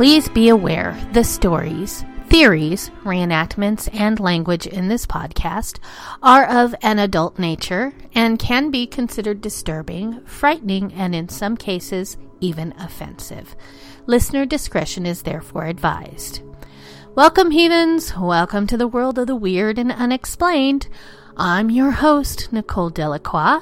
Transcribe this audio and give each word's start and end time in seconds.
Please 0.00 0.30
be 0.30 0.48
aware 0.48 0.98
the 1.12 1.22
stories, 1.22 2.06
theories, 2.28 2.90
reenactments, 3.04 3.86
and 3.92 4.18
language 4.18 4.66
in 4.66 4.88
this 4.88 5.04
podcast 5.04 5.78
are 6.22 6.46
of 6.46 6.74
an 6.80 6.98
adult 6.98 7.38
nature 7.38 7.92
and 8.14 8.38
can 8.38 8.70
be 8.70 8.86
considered 8.86 9.42
disturbing, 9.42 10.24
frightening, 10.24 10.90
and 10.94 11.14
in 11.14 11.28
some 11.28 11.54
cases, 11.54 12.16
even 12.40 12.72
offensive. 12.78 13.54
Listener 14.06 14.46
discretion 14.46 15.04
is 15.04 15.20
therefore 15.20 15.66
advised. 15.66 16.40
Welcome, 17.14 17.50
heathens! 17.50 18.16
Welcome 18.16 18.66
to 18.68 18.78
the 18.78 18.88
world 18.88 19.18
of 19.18 19.26
the 19.26 19.36
weird 19.36 19.78
and 19.78 19.92
unexplained. 19.92 20.88
I'm 21.36 21.68
your 21.68 21.90
host, 21.90 22.50
Nicole 22.54 22.88
Delacroix, 22.88 23.60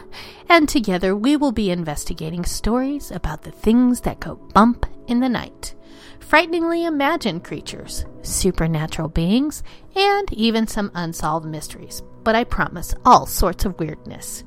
and 0.48 0.69
together 0.69 1.17
we 1.17 1.36
will 1.36 1.50
be 1.50 1.73
investigating 1.73 2.45
stories 2.45 3.11
about 3.11 3.42
the 3.42 3.50
things 3.50 4.02
that 4.02 4.20
go 4.20 4.36
bump 4.36 4.86
in 5.08 5.19
the 5.19 5.28
night 5.28 5.75
frighteningly 6.20 6.84
imagined 6.84 7.44
creatures, 7.44 8.05
supernatural 8.22 9.08
beings, 9.08 9.62
and 9.97 10.33
even 10.33 10.66
some 10.66 10.91
unsolved 10.94 11.47
mysteries. 11.47 12.02
But 12.24 12.34
I 12.34 12.44
promise 12.44 12.94
all 13.05 13.27
sorts 13.27 13.64
of 13.64 13.78
weirdness. 13.78 14.44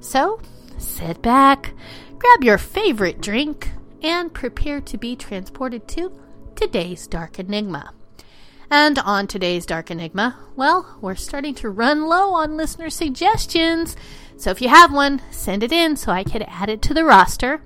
So, 0.00 0.40
sit 0.78 1.22
back, 1.22 1.72
grab 2.18 2.44
your 2.44 2.58
favorite 2.58 3.20
drink, 3.20 3.70
and 4.02 4.32
prepare 4.32 4.80
to 4.82 4.98
be 4.98 5.16
transported 5.16 5.88
to 5.88 6.12
today's 6.54 7.06
Dark 7.06 7.38
Enigma. 7.38 7.92
And 8.70 8.98
on 8.98 9.26
today's 9.26 9.66
Dark 9.66 9.90
Enigma, 9.90 10.36
well, 10.56 10.98
we're 11.00 11.14
starting 11.14 11.54
to 11.56 11.70
run 11.70 12.06
low 12.06 12.34
on 12.34 12.56
listener 12.56 12.90
suggestions. 12.90 13.96
So 14.36 14.50
if 14.50 14.60
you 14.60 14.68
have 14.68 14.92
one, 14.92 15.22
send 15.30 15.62
it 15.62 15.72
in 15.72 15.96
so 15.96 16.12
I 16.12 16.24
can 16.24 16.42
add 16.42 16.68
it 16.68 16.82
to 16.82 16.94
the 16.94 17.04
roster. 17.04 17.62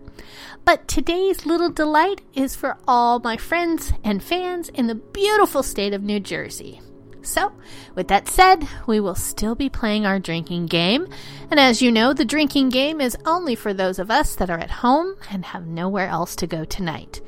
But 0.64 0.86
today's 0.86 1.46
little 1.46 1.70
delight 1.70 2.20
is 2.34 2.54
for 2.54 2.76
all 2.86 3.20
my 3.20 3.36
friends 3.36 3.92
and 4.04 4.22
fans 4.22 4.68
in 4.68 4.86
the 4.86 4.94
beautiful 4.94 5.62
state 5.62 5.94
of 5.94 6.02
New 6.02 6.20
Jersey. 6.20 6.80
So, 7.22 7.52
with 7.94 8.08
that 8.08 8.28
said, 8.28 8.66
we 8.86 9.00
will 9.00 9.14
still 9.14 9.54
be 9.54 9.68
playing 9.68 10.06
our 10.06 10.18
drinking 10.18 10.66
game. 10.66 11.08
And 11.50 11.60
as 11.60 11.82
you 11.82 11.92
know, 11.92 12.12
the 12.12 12.24
drinking 12.24 12.70
game 12.70 13.00
is 13.00 13.16
only 13.26 13.54
for 13.54 13.74
those 13.74 13.98
of 13.98 14.10
us 14.10 14.34
that 14.36 14.50
are 14.50 14.58
at 14.58 14.70
home 14.70 15.16
and 15.30 15.44
have 15.44 15.66
nowhere 15.66 16.08
else 16.08 16.34
to 16.36 16.46
go 16.46 16.64
tonight. 16.64 17.20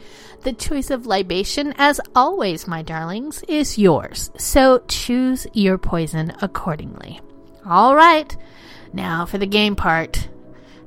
The 0.42 0.54
choice 0.54 0.90
of 0.90 1.06
libation, 1.06 1.74
as 1.76 2.00
always, 2.14 2.66
my 2.66 2.80
darlings, 2.80 3.42
is 3.46 3.76
yours. 3.76 4.30
So 4.38 4.82
choose 4.88 5.46
your 5.52 5.76
poison 5.76 6.32
accordingly. 6.40 7.20
All 7.66 7.94
right, 7.94 8.34
now 8.94 9.26
for 9.26 9.36
the 9.36 9.46
game 9.46 9.76
part. 9.76 10.28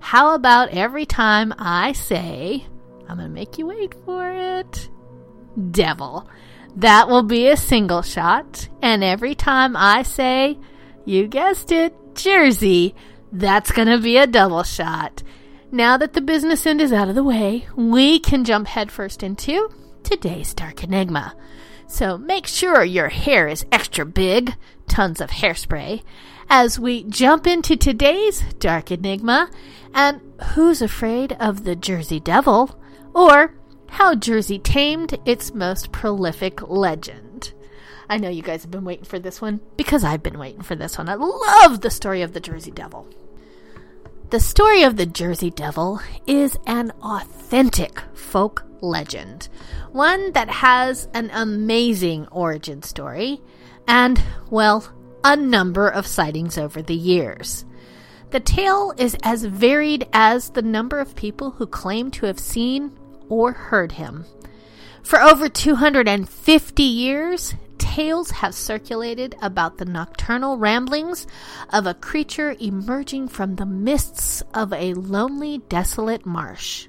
How 0.03 0.35
about 0.35 0.69
every 0.69 1.05
time 1.05 1.53
I 1.57 1.93
say, 1.93 2.65
I'm 3.07 3.17
going 3.17 3.29
to 3.29 3.33
make 3.33 3.57
you 3.57 3.67
wait 3.67 3.95
for 4.03 4.29
it, 4.29 4.89
devil? 5.71 6.29
That 6.75 7.07
will 7.07 7.23
be 7.23 7.47
a 7.47 7.55
single 7.55 8.01
shot. 8.01 8.67
And 8.81 9.01
every 9.01 9.33
time 9.33 9.77
I 9.77 10.03
say, 10.03 10.59
you 11.05 11.27
guessed 11.27 11.71
it, 11.71 11.95
Jersey, 12.15 12.93
that's 13.31 13.71
going 13.71 13.87
to 13.87 13.97
be 13.97 14.17
a 14.17 14.27
double 14.27 14.63
shot. 14.63 15.23
Now 15.71 15.95
that 15.97 16.11
the 16.11 16.21
business 16.21 16.65
end 16.65 16.81
is 16.81 16.91
out 16.91 17.07
of 17.07 17.15
the 17.15 17.23
way, 17.23 17.65
we 17.77 18.19
can 18.19 18.43
jump 18.43 18.67
headfirst 18.67 19.23
into 19.23 19.69
today's 20.03 20.53
Dark 20.53 20.83
Enigma. 20.83 21.33
So 21.87 22.17
make 22.17 22.45
sure 22.45 22.83
your 22.83 23.07
hair 23.07 23.47
is 23.47 23.65
extra 23.71 24.05
big, 24.05 24.53
tons 24.89 25.21
of 25.21 25.29
hairspray, 25.29 26.03
as 26.49 26.77
we 26.77 27.03
jump 27.05 27.47
into 27.47 27.77
today's 27.77 28.41
Dark 28.59 28.91
Enigma 28.91 29.49
and 29.93 30.21
Who's 30.53 30.81
Afraid 30.81 31.35
of 31.39 31.63
the 31.63 31.75
Jersey 31.75 32.19
Devil? 32.19 32.79
or 33.13 33.55
How 33.89 34.15
Jersey 34.15 34.59
Tamed 34.59 35.17
Its 35.25 35.53
Most 35.53 35.91
Prolific 35.91 36.67
Legend. 36.67 37.53
I 38.09 38.17
know 38.17 38.29
you 38.29 38.41
guys 38.41 38.63
have 38.63 38.71
been 38.71 38.85
waiting 38.85 39.05
for 39.05 39.19
this 39.19 39.41
one 39.41 39.61
because 39.77 40.03
I've 40.03 40.23
been 40.23 40.39
waiting 40.39 40.61
for 40.61 40.75
this 40.75 40.97
one. 40.97 41.09
I 41.09 41.15
love 41.15 41.81
the 41.81 41.89
story 41.89 42.21
of 42.21 42.33
the 42.33 42.39
Jersey 42.39 42.71
Devil. 42.71 43.07
The 44.29 44.39
story 44.39 44.83
of 44.83 44.97
the 44.97 45.05
Jersey 45.05 45.51
Devil 45.51 46.01
is 46.25 46.57
an 46.65 46.91
authentic 47.03 48.01
folk 48.13 48.65
legend, 48.81 49.47
one 49.91 50.31
that 50.33 50.49
has 50.49 51.07
an 51.13 51.29
amazing 51.31 52.27
origin 52.29 52.81
story 52.81 53.41
and, 53.87 54.21
well, 54.49 54.91
a 55.23 55.35
number 55.35 55.87
of 55.87 56.07
sightings 56.07 56.57
over 56.57 56.81
the 56.81 56.95
years. 56.95 57.63
The 58.33 58.39
tale 58.39 58.95
is 58.97 59.15
as 59.21 59.45
varied 59.45 60.07
as 60.11 60.49
the 60.49 60.63
number 60.63 60.99
of 60.99 61.15
people 61.15 61.51
who 61.51 61.67
claim 61.67 62.09
to 62.11 62.25
have 62.25 62.39
seen 62.39 62.91
or 63.29 63.51
heard 63.51 63.91
him. 63.91 64.25
For 65.03 65.21
over 65.21 65.47
250 65.47 66.81
years, 66.81 67.53
tales 67.77 68.31
have 68.31 68.55
circulated 68.55 69.35
about 69.39 69.77
the 69.77 69.85
nocturnal 69.85 70.57
ramblings 70.57 71.27
of 71.71 71.85
a 71.85 71.93
creature 71.93 72.55
emerging 72.59 73.27
from 73.27 73.57
the 73.57 73.67
mists 73.67 74.41
of 74.51 74.73
a 74.73 74.95
lonely, 74.95 75.59
desolate 75.69 76.25
marsh. 76.25 76.87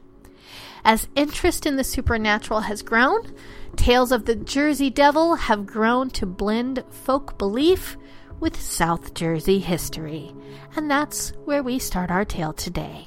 As 0.82 1.08
interest 1.14 1.66
in 1.66 1.76
the 1.76 1.84
supernatural 1.84 2.60
has 2.60 2.80
grown, 2.80 3.34
tales 3.76 4.12
of 4.12 4.24
the 4.24 4.34
Jersey 4.34 4.88
Devil 4.88 5.34
have 5.34 5.66
grown 5.66 6.08
to 6.12 6.24
blend 6.24 6.84
folk 6.88 7.36
belief 7.36 7.98
with 8.40 8.60
South 8.60 9.14
Jersey 9.14 9.58
history, 9.58 10.34
and 10.76 10.90
that's 10.90 11.30
where 11.44 11.62
we 11.62 11.78
start 11.78 12.10
our 12.10 12.24
tale 12.24 12.52
today. 12.52 13.06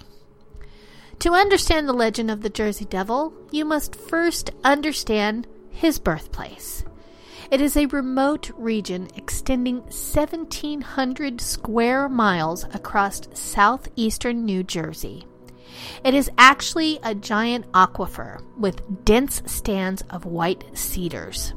To 1.20 1.34
understand 1.34 1.88
the 1.88 1.94
legend 1.94 2.30
of 2.30 2.42
the 2.42 2.50
Jersey 2.50 2.86
Devil, 2.86 3.34
you 3.52 3.66
must 3.66 3.96
first 3.96 4.52
understand 4.64 5.48
his 5.70 6.00
birthplace. 6.00 6.84
It 7.50 7.62
is 7.62 7.78
a 7.78 7.86
remote 7.88 8.52
region 8.58 9.08
extending 9.16 9.78
1,700 9.84 11.40
square 11.40 12.10
miles 12.10 12.66
across 12.66 13.22
southeastern 13.34 14.46
New 14.46 14.64
Jersey. 14.64 15.26
It 16.04 16.14
is 16.14 16.30
actually 16.38 17.00
a 17.04 17.16
giant 17.16 17.72
aquifer 17.72 18.42
with 18.58 19.06
dense 19.06 19.42
stands 19.46 20.04
of 20.10 20.26
white 20.26 20.66
cedars. 20.78 21.54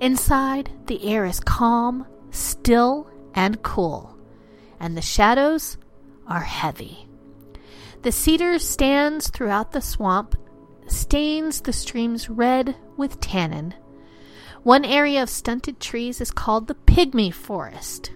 Inside, 0.00 0.70
the 0.86 1.04
air 1.04 1.24
is 1.24 1.40
calm, 1.40 2.06
still 2.32 3.08
and 3.34 3.62
cool, 3.62 4.18
and 4.80 4.96
the 4.96 5.02
shadows 5.02 5.76
are 6.26 6.40
heavy. 6.40 7.06
The 8.02 8.10
cedar 8.10 8.58
stands 8.58 9.30
throughout 9.30 9.70
the 9.70 9.80
swamp, 9.80 10.34
stains 10.88 11.60
the 11.60 11.72
streams 11.72 12.28
red 12.28 12.74
with 12.96 13.20
tannin. 13.20 13.74
One 14.64 14.84
area 14.84 15.22
of 15.22 15.30
stunted 15.30 15.78
trees 15.78 16.20
is 16.20 16.30
called 16.30 16.66
the 16.66 16.74
pygmy 16.74 17.32
forest. 17.32 18.12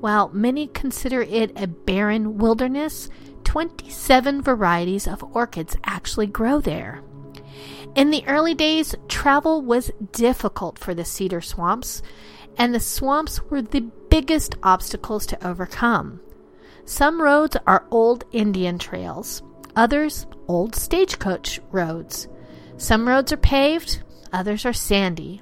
While 0.00 0.30
many 0.30 0.66
consider 0.68 1.22
it 1.22 1.52
a 1.54 1.66
barren 1.66 2.38
wilderness, 2.38 3.08
27 3.44 4.42
varieties 4.42 5.06
of 5.06 5.22
orchids 5.34 5.76
actually 5.84 6.26
grow 6.26 6.60
there. 6.60 7.02
In 7.94 8.10
the 8.10 8.26
early 8.26 8.54
days, 8.54 8.94
travel 9.08 9.60
was 9.60 9.90
difficult 10.12 10.78
for 10.78 10.94
the 10.94 11.04
cedar 11.04 11.42
swamps, 11.42 12.02
and 12.56 12.74
the 12.74 12.80
swamps 12.80 13.42
were 13.44 13.62
the 13.62 13.90
biggest 14.08 14.56
obstacles 14.62 15.26
to 15.26 15.46
overcome. 15.46 16.20
Some 16.84 17.20
roads 17.20 17.56
are 17.66 17.86
old 17.90 18.24
Indian 18.32 18.78
trails, 18.78 19.42
others, 19.76 20.26
old 20.48 20.74
stagecoach 20.74 21.60
roads. 21.70 22.28
Some 22.76 23.08
roads 23.08 23.32
are 23.32 23.36
paved, 23.36 24.02
others 24.32 24.66
are 24.66 24.72
sandy. 24.72 25.40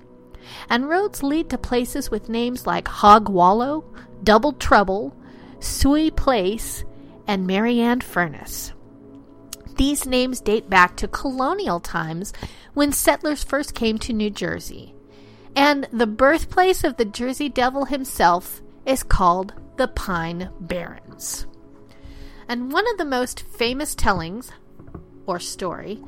And 0.69 0.89
roads 0.89 1.23
lead 1.23 1.51
to 1.51 1.59
places 1.59 2.11
with 2.11 2.29
names 2.29 2.67
like 2.67 2.89
Hog 2.89 3.29
Wallow, 3.29 3.85
Double 4.23 4.53
Trouble, 4.53 5.17
Sooy 5.61 6.15
Place, 6.15 6.85
and 7.27 7.47
Marianne 7.47 8.01
Furnace. 8.01 8.73
These 9.77 10.07
names 10.07 10.41
date 10.41 10.69
back 10.69 10.97
to 10.99 11.09
colonial 11.09 11.81
times 11.81 12.33
when 12.75 12.93
settlers 12.93 13.43
first 13.43 13.75
came 13.75 13.99
to 13.99 14.13
New 14.13 14.31
Jersey. 14.31 14.95
And 15.57 15.89
the 15.93 16.07
birthplace 16.07 16.85
of 16.85 16.97
the 16.97 17.05
Jersey 17.05 17.49
Devil 17.49 17.85
himself 17.85 18.63
is 18.87 19.03
called 19.03 19.53
the 19.77 19.89
Pine 19.89 20.51
Barrens. 20.61 21.47
And 22.49 22.73
one 22.73 22.89
of 22.91 22.99
the 22.99 23.05
most 23.05 23.41
famous 23.41 23.95
tellings, 23.95 24.51
or 25.27 25.39
story, 25.39 26.03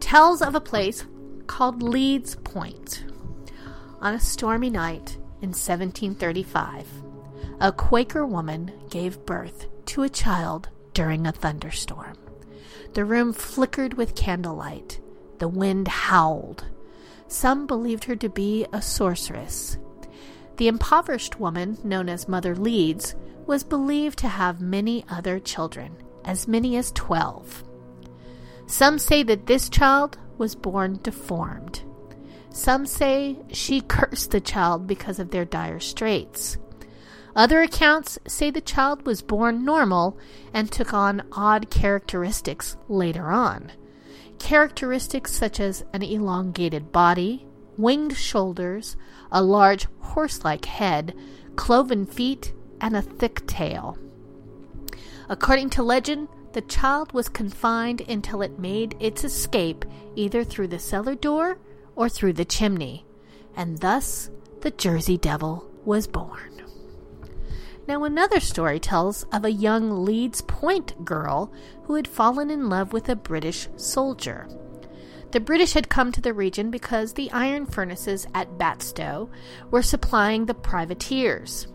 tells 0.00 0.42
of 0.42 0.54
a 0.54 0.60
place 0.60 1.04
called 1.46 1.82
Leeds 1.82 2.36
Point. 2.44 3.04
On 4.00 4.14
a 4.14 4.20
stormy 4.20 4.70
night 4.70 5.16
in 5.40 5.50
1735, 5.50 6.86
a 7.60 7.72
Quaker 7.72 8.26
woman 8.26 8.72
gave 8.90 9.24
birth 9.24 9.66
to 9.86 10.02
a 10.02 10.08
child 10.08 10.68
during 10.92 11.26
a 11.26 11.32
thunderstorm. 11.32 12.16
The 12.94 13.04
room 13.04 13.32
flickered 13.32 13.94
with 13.94 14.14
candlelight. 14.14 15.00
The 15.38 15.48
wind 15.48 15.88
howled. 15.88 16.64
Some 17.26 17.66
believed 17.66 18.04
her 18.04 18.16
to 18.16 18.28
be 18.28 18.66
a 18.72 18.80
sorceress. 18.80 19.78
The 20.56 20.68
impoverished 20.68 21.40
woman, 21.40 21.78
known 21.82 22.08
as 22.08 22.28
Mother 22.28 22.54
Leeds, 22.54 23.14
was 23.46 23.64
believed 23.64 24.18
to 24.20 24.28
have 24.28 24.60
many 24.60 25.04
other 25.08 25.38
children, 25.38 25.96
as 26.24 26.46
many 26.48 26.76
as 26.76 26.92
twelve. 26.92 27.64
Some 28.66 28.98
say 28.98 29.22
that 29.24 29.46
this 29.46 29.68
child 29.68 30.16
was 30.38 30.54
born 30.54 31.00
deformed. 31.02 31.82
Some 32.50 32.86
say 32.86 33.38
she 33.50 33.80
cursed 33.80 34.30
the 34.30 34.40
child 34.40 34.86
because 34.86 35.18
of 35.18 35.30
their 35.30 35.44
dire 35.44 35.80
straits. 35.80 36.56
Other 37.36 37.62
accounts 37.62 38.16
say 38.28 38.50
the 38.50 38.60
child 38.60 39.06
was 39.06 39.22
born 39.22 39.64
normal 39.64 40.16
and 40.52 40.70
took 40.70 40.94
on 40.94 41.26
odd 41.32 41.68
characteristics 41.68 42.76
later 42.88 43.30
on. 43.32 43.72
Characteristics 44.38 45.32
such 45.32 45.60
as 45.60 45.84
an 45.92 46.02
elongated 46.02 46.92
body, 46.92 47.46
winged 47.76 48.16
shoulders, 48.16 48.96
a 49.32 49.42
large 49.42 49.86
horse 50.00 50.44
like 50.44 50.64
head, 50.66 51.14
cloven 51.56 52.06
feet, 52.06 52.52
and 52.80 52.96
a 52.96 53.02
thick 53.02 53.46
tail. 53.46 53.98
According 55.28 55.70
to 55.70 55.82
legend, 55.82 56.28
the 56.52 56.60
child 56.60 57.12
was 57.12 57.28
confined 57.28 58.02
until 58.02 58.42
it 58.42 58.58
made 58.58 58.96
its 59.00 59.24
escape 59.24 59.84
either 60.14 60.44
through 60.44 60.68
the 60.68 60.78
cellar 60.78 61.14
door 61.14 61.58
or 61.96 62.08
through 62.08 62.34
the 62.34 62.44
chimney, 62.44 63.06
and 63.56 63.78
thus 63.78 64.30
the 64.60 64.70
Jersey 64.70 65.16
Devil 65.16 65.68
was 65.84 66.06
born. 66.06 66.53
Now, 67.86 68.04
another 68.04 68.40
story 68.40 68.80
tells 68.80 69.24
of 69.24 69.44
a 69.44 69.52
young 69.52 70.04
Leeds 70.04 70.40
Point 70.42 71.04
girl 71.04 71.52
who 71.84 71.94
had 71.94 72.08
fallen 72.08 72.50
in 72.50 72.70
love 72.70 72.92
with 72.92 73.08
a 73.08 73.16
British 73.16 73.68
soldier. 73.76 74.48
The 75.32 75.40
British 75.40 75.72
had 75.74 75.90
come 75.90 76.10
to 76.12 76.20
the 76.20 76.32
region 76.32 76.70
because 76.70 77.12
the 77.12 77.30
iron 77.32 77.66
furnaces 77.66 78.26
at 78.34 78.56
Batsto 78.56 79.28
were 79.70 79.82
supplying 79.82 80.46
the 80.46 80.54
privateers. 80.54 81.66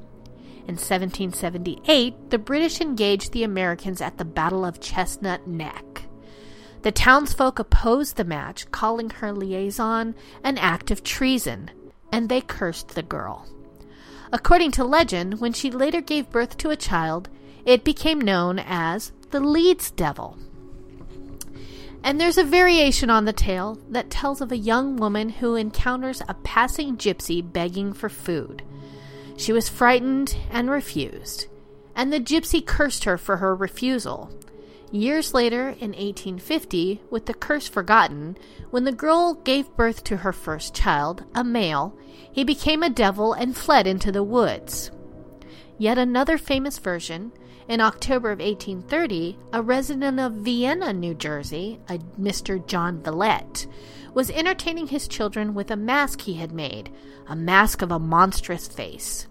In 0.65 0.75
1778, 0.75 2.29
the 2.29 2.37
British 2.39 2.79
engaged 2.79 3.31
the 3.31 3.43
Americans 3.43 4.01
at 4.01 4.17
the 4.17 4.25
Battle 4.25 4.63
of 4.63 4.79
Chestnut 4.79 5.45
Neck. 5.45 6.03
The 6.81 6.91
townsfolk 6.91 7.59
opposed 7.59 8.15
the 8.15 8.23
match, 8.23 8.71
calling 8.71 9.09
her 9.09 9.33
liaison 9.33 10.15
an 10.43 10.57
act 10.57 10.89
of 10.89 11.03
treason, 11.03 11.69
and 12.11 12.29
they 12.29 12.41
cursed 12.41 12.89
the 12.89 13.03
girl. 13.03 13.45
According 14.31 14.71
to 14.71 14.83
legend, 14.83 15.41
when 15.41 15.53
she 15.53 15.71
later 15.71 16.01
gave 16.01 16.29
birth 16.29 16.57
to 16.57 16.69
a 16.69 16.75
child, 16.75 17.29
it 17.65 17.83
became 17.83 18.21
known 18.21 18.59
as 18.59 19.11
the 19.31 19.39
Leeds 19.39 19.91
Devil. 19.91 20.37
And 22.03 22.19
there's 22.19 22.37
a 22.37 22.43
variation 22.43 23.09
on 23.09 23.25
the 23.25 23.33
tale 23.33 23.77
that 23.89 24.09
tells 24.09 24.39
of 24.39 24.51
a 24.51 24.57
young 24.57 24.95
woman 24.97 25.29
who 25.29 25.55
encounters 25.55 26.21
a 26.27 26.33
passing 26.35 26.95
gypsy 26.95 27.41
begging 27.41 27.91
for 27.91 28.07
food. 28.07 28.63
She 29.35 29.51
was 29.51 29.67
frightened 29.67 30.37
and 30.49 30.69
refused, 30.69 31.47
and 31.95 32.13
the 32.13 32.19
gypsy 32.19 32.65
cursed 32.65 33.03
her 33.03 33.17
for 33.17 33.37
her 33.37 33.55
refusal. 33.55 34.31
Years 34.91 35.35
later, 35.35 35.69
in 35.69 35.91
1850, 35.91 37.03
with 37.11 37.27
the 37.27 37.33
curse 37.35 37.67
forgotten, 37.67 38.35
when 38.71 38.85
the 38.85 38.91
girl 38.91 39.35
gave 39.35 39.75
birth 39.75 40.03
to 40.05 40.17
her 40.17 40.33
first 40.33 40.73
child, 40.73 41.25
a 41.35 41.43
male, 41.43 41.95
he 42.31 42.43
became 42.43 42.81
a 42.81 42.89
devil 42.89 43.33
and 43.33 43.55
fled 43.55 43.85
into 43.85 44.11
the 44.11 44.23
woods. 44.23 44.89
Yet 45.77 45.99
another 45.99 46.39
famous 46.39 46.79
version, 46.79 47.31
in 47.67 47.81
October 47.81 48.31
of 48.31 48.39
1830, 48.39 49.37
a 49.53 49.61
resident 49.61 50.19
of 50.19 50.33
Vienna, 50.33 50.91
New 50.91 51.13
Jersey, 51.13 51.79
a 51.87 51.99
Mr. 52.19 52.65
John 52.65 53.03
Villette, 53.03 53.67
was 54.15 54.31
entertaining 54.31 54.87
his 54.87 55.07
children 55.07 55.53
with 55.53 55.69
a 55.69 55.75
mask 55.75 56.21
he 56.21 56.33
had 56.33 56.51
made, 56.51 56.91
a 57.27 57.35
mask 57.35 57.83
of 57.83 57.91
a 57.91 57.99
monstrous 57.99 58.67
face. 58.67 59.27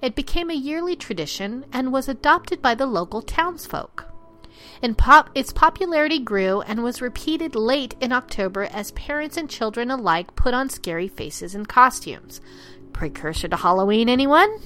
It 0.00 0.14
became 0.14 0.48
a 0.48 0.54
yearly 0.54 0.94
tradition 0.94 1.64
and 1.72 1.92
was 1.92 2.08
adopted 2.08 2.62
by 2.62 2.76
the 2.76 2.86
local 2.86 3.20
townsfolk. 3.20 4.11
And 4.82 4.98
pop, 4.98 5.30
its 5.34 5.52
popularity 5.52 6.18
grew 6.18 6.60
and 6.62 6.82
was 6.82 7.00
repeated 7.00 7.54
late 7.54 7.94
in 8.00 8.12
October 8.12 8.64
as 8.64 8.90
parents 8.92 9.36
and 9.36 9.48
children 9.48 9.90
alike 9.92 10.34
put 10.34 10.54
on 10.54 10.68
scary 10.68 11.06
faces 11.06 11.54
and 11.54 11.68
costumes. 11.68 12.40
Precursor 12.92 13.46
to 13.48 13.56
Halloween, 13.56 14.08
anyone? 14.08 14.58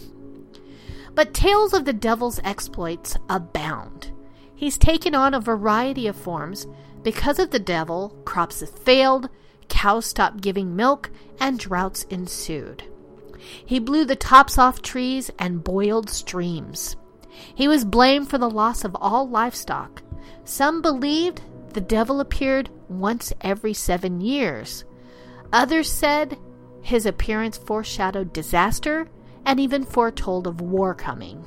But 1.15 1.35
tales 1.35 1.75
of 1.75 1.85
the 1.85 1.93
devil's 1.93 2.41
exploits 2.45 3.17
abound. 3.29 4.11
He's 4.55 4.79
taken 4.79 5.15
on 5.15 5.35
a 5.35 5.41
variety 5.41 6.07
of 6.07 6.17
forms. 6.17 6.67
Because 7.03 7.39
of 7.39 7.51
the 7.51 7.59
devil, 7.59 8.17
crops 8.25 8.61
have 8.61 8.71
failed, 8.71 9.29
cows 9.69 10.07
stopped 10.07 10.41
giving 10.41 10.75
milk, 10.75 11.11
and 11.39 11.59
droughts 11.59 12.05
ensued. 12.05 12.85
He 13.65 13.79
blew 13.79 14.07
the 14.07 14.17
tops 14.17 14.57
off 14.57 14.81
trees 14.81 15.31
and 15.39 15.63
boiled 15.63 16.09
streams. 16.09 16.97
He 17.55 17.69
was 17.69 17.85
blamed 17.85 18.31
for 18.31 18.39
the 18.39 18.51
loss 18.51 18.83
of 18.83 18.97
all 18.99 19.29
livestock. 19.29 20.03
Some 20.45 20.83
believed 20.83 21.43
the 21.73 21.81
devil 21.81 22.21
appeared 22.21 22.71
once 22.89 23.33
every 23.41 23.75
seven 23.75 24.21
years. 24.21 24.85
Others 25.53 25.91
said 25.91 26.39
his 26.83 27.07
appearance 27.07 27.59
foreshadowed 27.59 28.33
disaster 28.33 29.09
and 29.45 29.61
even 29.61 29.85
foretold 29.85 30.47
of 30.47 30.61
war 30.61 30.95
coming. 30.95 31.45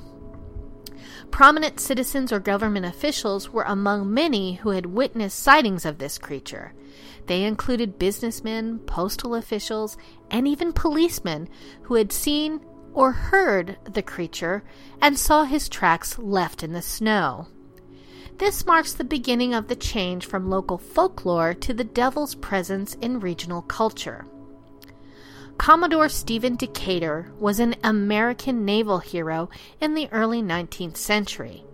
Prominent 1.32 1.80
citizens 1.80 2.32
or 2.32 2.40
government 2.40 2.86
officials 2.86 3.50
were 3.50 3.64
among 3.64 4.14
many 4.14 4.56
who 4.56 4.70
had 4.72 4.86
witnessed 4.86 5.40
sightings 5.40 5.86
of 5.86 5.98
this 5.98 6.18
creature. 6.18 6.74
They 7.28 7.44
included 7.44 8.00
businessmen, 8.00 8.80
postal 8.80 9.36
officials, 9.36 9.98
and 10.32 10.48
even 10.48 10.74
policemen 10.74 11.48
who 11.84 11.96
had 11.96 12.12
seen 12.12 12.62
or 12.94 13.12
heard 13.12 13.78
the 13.84 14.02
creature 14.02 14.64
and 15.02 15.18
saw 15.18 15.44
his 15.44 15.70
tracks 15.70 16.18
left 16.18 16.64
in 16.64 16.74
the 16.74 16.82
snow. 16.82 17.48
This 18.40 18.66
marks 18.66 18.94
the 18.94 19.04
beginning 19.04 19.54
of 19.54 19.68
the 19.68 19.76
change 19.76 20.26
from 20.26 20.50
local 20.50 20.78
folklore 20.78 21.54
to 21.56 21.74
the 21.74 21.84
devil's 21.84 22.36
presence 22.36 22.94
in 22.96 23.20
regional 23.20 23.62
culture. 23.64 24.26
Commodore 25.58 26.08
Stephen 26.08 26.56
Decatur 26.56 27.34
was 27.38 27.60
an 27.60 27.76
American 27.84 28.64
naval 28.64 29.00
hero 29.00 29.50
in 29.82 29.94
the 29.94 30.08
early 30.14 30.42
19th 30.42 30.96
century. 30.96 31.66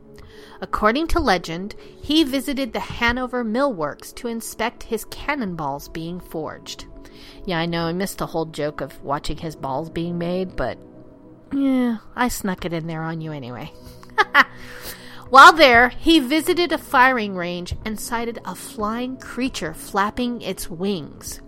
According 0.59 1.05
to 1.09 1.19
legend, 1.19 1.75
he 2.01 2.23
visited 2.23 2.73
the 2.73 2.79
Hanover 2.79 3.43
Mill 3.43 3.71
Works 3.71 4.11
to 4.13 4.27
inspect 4.27 4.81
his 4.83 5.05
cannonballs 5.05 5.87
being 5.89 6.19
forged. 6.19 6.85
Yeah, 7.45 7.59
I 7.59 7.67
know 7.67 7.83
I 7.83 7.93
missed 7.93 8.17
the 8.17 8.25
whole 8.25 8.45
joke 8.45 8.81
of 8.81 9.03
watching 9.03 9.37
his 9.37 9.55
balls 9.55 9.91
being 9.91 10.17
made, 10.17 10.55
but 10.55 10.79
yeah, 11.53 11.97
I 12.15 12.27
snuck 12.29 12.65
it 12.65 12.73
in 12.73 12.87
there 12.87 13.03
on 13.03 13.21
you 13.21 13.31
anyway. 13.31 13.71
While 15.29 15.53
there, 15.53 15.89
he 15.89 16.19
visited 16.19 16.71
a 16.71 16.77
firing 16.77 17.35
range 17.35 17.75
and 17.83 17.99
sighted 17.99 18.39
a 18.45 18.55
flying 18.55 19.17
creature 19.17 19.73
flapping 19.73 20.41
its 20.41 20.69
wings. 20.69 21.41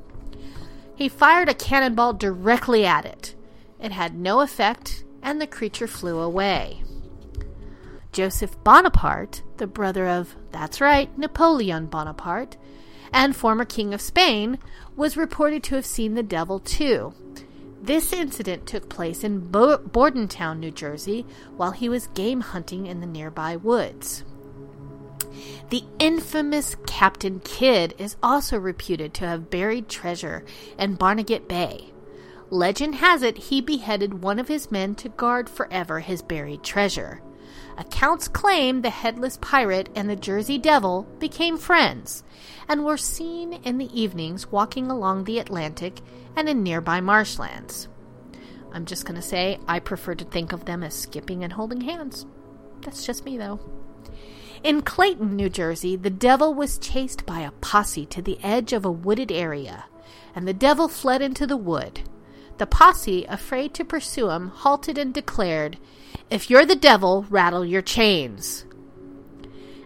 He 0.95 1.07
fired 1.07 1.47
a 1.47 1.53
cannonball 1.53 2.13
directly 2.13 2.85
at 2.85 3.05
it. 3.05 3.35
It 3.79 3.91
had 3.91 4.15
no 4.15 4.41
effect, 4.41 5.03
and 5.21 5.39
the 5.39 5.45
creature 5.45 5.87
flew 5.87 6.19
away. 6.19 6.83
Joseph 8.11 8.61
Bonaparte, 8.63 9.43
the 9.57 9.67
brother 9.67 10.07
of, 10.07 10.35
that's 10.51 10.81
right, 10.81 11.15
Napoleon 11.15 11.85
Bonaparte, 11.85 12.57
and 13.13 13.35
former 13.35 13.63
King 13.63 13.93
of 13.93 14.01
Spain, 14.01 14.57
was 14.95 15.15
reported 15.15 15.63
to 15.65 15.75
have 15.75 15.85
seen 15.85 16.15
the 16.15 16.23
devil 16.23 16.59
too. 16.59 17.13
This 17.81 18.11
incident 18.11 18.65
took 18.65 18.89
place 18.89 19.23
in 19.23 19.51
Bo- 19.51 19.77
Bordentown, 19.77 20.59
New 20.59 20.71
Jersey, 20.71 21.25
while 21.55 21.71
he 21.71 21.87
was 21.87 22.07
game 22.07 22.41
hunting 22.41 22.87
in 22.87 22.99
the 22.99 23.07
nearby 23.07 23.55
woods. 23.55 24.23
The 25.69 25.83
infamous 25.99 26.75
Captain 26.87 27.39
Kidd 27.39 27.93
is 27.97 28.15
also 28.23 28.57
reputed 28.57 29.13
to 29.15 29.27
have 29.27 29.49
buried 29.49 29.89
treasure 29.89 30.43
in 30.79 30.95
Barnegat 30.95 31.47
Bay. 31.47 31.91
Legend 32.49 32.95
has 32.95 33.21
it 33.21 33.37
he 33.37 33.61
beheaded 33.61 34.21
one 34.23 34.39
of 34.39 34.47
his 34.47 34.71
men 34.71 34.95
to 34.95 35.09
guard 35.09 35.49
forever 35.49 35.99
his 35.99 36.21
buried 36.21 36.63
treasure. 36.63 37.21
Accounts 37.77 38.27
claim 38.27 38.81
the 38.81 38.89
headless 38.89 39.37
pirate 39.37 39.89
and 39.95 40.09
the 40.09 40.15
Jersey 40.15 40.57
Devil 40.57 41.03
became 41.19 41.57
friends 41.57 42.23
and 42.67 42.83
were 42.83 42.97
seen 42.97 43.53
in 43.53 43.77
the 43.77 43.99
evenings 43.99 44.51
walking 44.51 44.89
along 44.89 45.23
the 45.23 45.37
Atlantic 45.37 45.99
and 46.35 46.49
in 46.49 46.63
nearby 46.63 47.01
marshlands. 47.01 47.87
I'm 48.73 48.85
just 48.85 49.05
going 49.05 49.15
to 49.15 49.21
say 49.21 49.59
I 49.67 49.79
prefer 49.79 50.15
to 50.15 50.25
think 50.25 50.51
of 50.51 50.65
them 50.65 50.83
as 50.83 50.95
skipping 50.95 51.43
and 51.43 51.53
holding 51.53 51.81
hands. 51.81 52.25
That's 52.81 53.05
just 53.05 53.25
me, 53.25 53.37
though. 53.37 53.59
In 54.63 54.81
Clayton, 54.81 55.35
New 55.35 55.49
Jersey, 55.49 55.95
the 55.95 56.09
devil 56.09 56.53
was 56.53 56.79
chased 56.79 57.25
by 57.27 57.41
a 57.41 57.51
posse 57.51 58.07
to 58.07 58.21
the 58.23 58.39
edge 58.43 58.73
of 58.73 58.85
a 58.85 58.91
wooded 58.91 59.31
area, 59.31 59.85
and 60.35 60.47
the 60.47 60.53
devil 60.53 60.87
fled 60.87 61.21
into 61.21 61.45
the 61.45 61.57
wood. 61.57 62.01
The 62.57 62.65
posse, 62.65 63.25
afraid 63.25 63.75
to 63.75 63.85
pursue 63.85 64.29
him, 64.29 64.49
halted 64.49 64.97
and 64.97 65.13
declared, 65.13 65.77
If 66.29 66.49
you're 66.49 66.65
the 66.65 66.75
devil, 66.75 67.25
rattle 67.29 67.65
your 67.65 67.81
chains. 67.81 68.65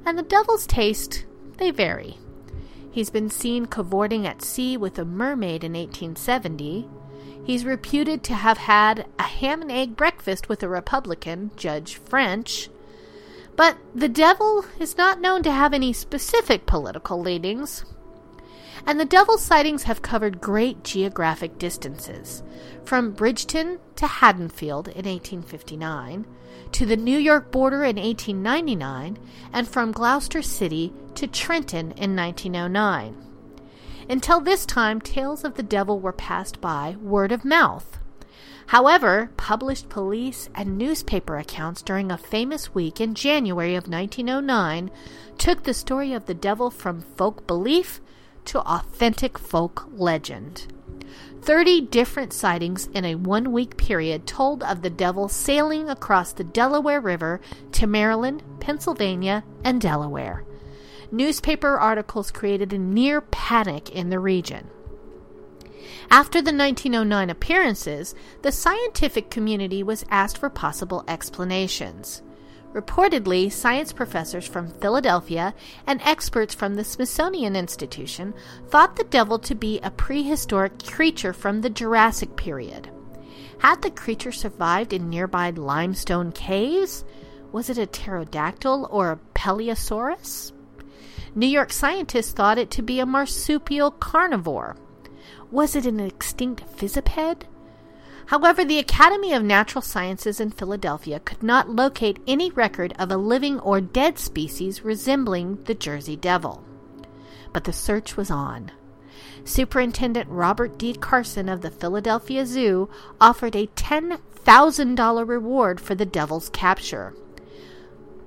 And 0.04 0.18
the 0.18 0.24
devil's 0.24 0.66
taste, 0.66 1.26
they 1.58 1.70
vary. 1.70 2.18
He's 2.92 3.12
been 3.12 3.30
seen 3.30 3.68
cavorting 3.68 4.26
at 4.26 4.42
sea 4.42 4.76
with 4.76 4.98
a 4.98 5.06
mermaid 5.06 5.64
in 5.64 5.74
1870. 5.74 6.90
He's 7.46 7.64
reputed 7.64 8.24
to 8.24 8.34
have 8.34 8.58
had 8.58 9.06
a 9.20 9.24
ham 9.24 9.62
and 9.62 9.72
egg 9.72 9.96
breakfast 9.96 10.50
with 10.50 10.64
a 10.64 10.68
Republican, 10.68 11.52
Judge 11.56 11.96
French. 11.96 12.70
But 13.56 13.78
the 13.94 14.10
devil 14.10 14.66
is 14.80 14.98
not 14.98 15.22
known 15.22 15.44
to 15.44 15.52
have 15.52 15.76
any 15.76 15.94
specific 15.94 16.66
political 16.66 17.22
leanings 17.22 17.86
and 18.86 19.00
the 19.00 19.06
devil 19.06 19.38
sightings 19.38 19.84
have 19.84 20.02
covered 20.02 20.42
great 20.42 20.84
geographic 20.84 21.58
distances, 21.58 22.44
from 22.84 23.12
Bridgeton 23.12 23.80
to 23.96 24.08
Haddonfield 24.08 24.88
in 24.88 25.06
1859, 25.06 26.26
to 26.72 26.86
the 26.86 26.98
New 26.98 27.18
York 27.18 27.52
border 27.52 27.84
in 27.84 27.98
1899, 27.98 29.18
and 29.54 29.68
from 29.68 29.92
Gloucester 29.92 30.42
City 30.42 30.94
to 31.16 31.28
Trenton 31.28 31.92
in 31.92 32.16
1909. 32.16 33.16
Until 34.10 34.42
this 34.42 34.66
time, 34.66 35.00
tales 35.00 35.44
of 35.44 35.56
the 35.56 35.64
devil 35.64 36.00
were 36.00 36.12
passed 36.12 36.60
by 36.60 36.98
word 37.02 37.32
of 37.32 37.46
mouth. 37.46 38.00
However, 38.68 39.32
published 39.38 39.90
police 39.90 40.50
and 40.56 40.78
newspaper 40.78 41.38
accounts 41.38 41.82
during 41.82 42.12
a 42.12 42.18
famous 42.18 42.74
week 42.74 43.02
in 43.02 43.16
January 43.16 43.76
of 43.76 43.90
1909 43.90 44.90
took 45.38 45.64
the 45.64 45.74
story 45.74 46.14
of 46.14 46.26
the 46.26 46.34
devil 46.34 46.70
from 46.70 47.02
folk 47.02 47.46
belief 47.48 48.00
to 48.46 48.60
authentic 48.60 49.38
folk 49.38 49.88
legend. 49.94 50.68
30 51.42 51.82
different 51.82 52.34
sightings 52.34 52.88
in 52.94 53.04
a 53.04 53.16
one 53.16 53.52
week 53.52 53.76
period 53.76 54.28
told 54.28 54.62
of 54.64 54.82
the 54.82 54.90
devil 54.90 55.28
sailing 55.28 55.90
across 55.90 56.34
the 56.34 56.44
Delaware 56.44 57.02
River 57.02 57.42
to 57.72 57.88
Maryland, 57.88 58.44
Pennsylvania, 58.60 59.44
and 59.64 59.82
Delaware. 59.82 60.44
Newspaper 61.12 61.80
articles 61.80 62.32
created 62.32 62.72
a 62.72 62.78
near 62.78 63.22
panic 63.22 63.90
in 63.90 64.10
the 64.10 64.20
region. 64.20 64.70
After 66.12 66.42
the 66.42 66.54
1909 66.54 67.30
appearances, 67.30 68.14
the 68.44 68.52
scientific 68.52 69.32
community 69.32 69.82
was 69.82 70.06
asked 70.10 70.38
for 70.38 70.50
possible 70.50 71.04
explanations. 71.08 72.22
Reportedly, 72.74 73.52
science 73.52 73.92
professors 73.92 74.48
from 74.48 74.70
Philadelphia 74.70 75.54
and 75.86 76.02
experts 76.04 76.54
from 76.54 76.76
the 76.76 76.86
Smithsonian 76.86 77.56
Institution 77.56 78.34
thought 78.70 78.96
the 78.96 79.04
devil 79.04 79.38
to 79.40 79.54
be 79.54 79.80
a 79.80 79.92
prehistoric 79.92 80.84
creature 80.86 81.34
from 81.34 81.62
the 81.62 81.70
Jurassic 81.70 82.38
period. 82.38 82.90
Had 83.60 83.82
the 83.82 83.92
creature 83.92 84.32
survived 84.32 84.94
in 84.94 85.10
nearby 85.10 85.50
limestone 85.50 86.32
caves? 86.32 87.04
Was 87.52 87.70
it 87.70 87.78
a 87.78 87.86
pterodactyl 87.86 88.88
or 88.90 89.12
a 89.12 89.20
paleosaurus? 89.36 90.54
New 91.36 91.48
York 91.48 91.74
scientists 91.74 92.32
thought 92.32 92.58
it 92.58 92.72
to 92.72 92.82
be 92.82 93.00
a 93.00 93.06
marsupial 93.06 93.92
carnivore. 93.92 94.78
Was 95.52 95.76
it 95.76 95.86
an 95.86 96.00
extinct 96.00 96.62
fissiped? 96.70 97.46
However, 98.32 98.64
the 98.64 98.80
Academy 98.80 99.34
of 99.34 99.44
Natural 99.44 99.82
Sciences 99.82 100.40
in 100.40 100.52
Philadelphia 100.52 101.20
could 101.20 101.44
not 101.44 101.70
locate 101.70 102.24
any 102.26 102.50
record 102.50 102.94
of 102.98 103.12
a 103.12 103.18
living 103.18 103.60
or 103.60 103.82
dead 103.82 104.18
species 104.18 104.86
resembling 104.86 105.62
the 105.66 105.74
Jersey 105.74 106.16
Devil. 106.16 106.64
But 107.52 107.66
the 107.66 107.74
search 107.74 108.16
was 108.16 108.32
on. 108.32 108.72
Superintendent 109.44 110.30
Robert 110.30 110.78
D. 110.78 110.94
Carson 110.94 111.50
of 111.50 111.60
the 111.60 111.72
Philadelphia 111.72 112.46
Zoo 112.46 112.90
offered 113.20 113.54
a 113.54 113.68
$10,000 113.68 115.28
reward 115.28 115.82
for 115.82 115.94
the 115.94 116.06
devil's 116.06 116.48
capture. 116.52 117.14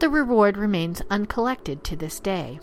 The 0.00 0.10
reward 0.10 0.58
remains 0.58 1.00
uncollected 1.08 1.82
to 1.84 1.96
this 1.96 2.20
day. 2.20 2.60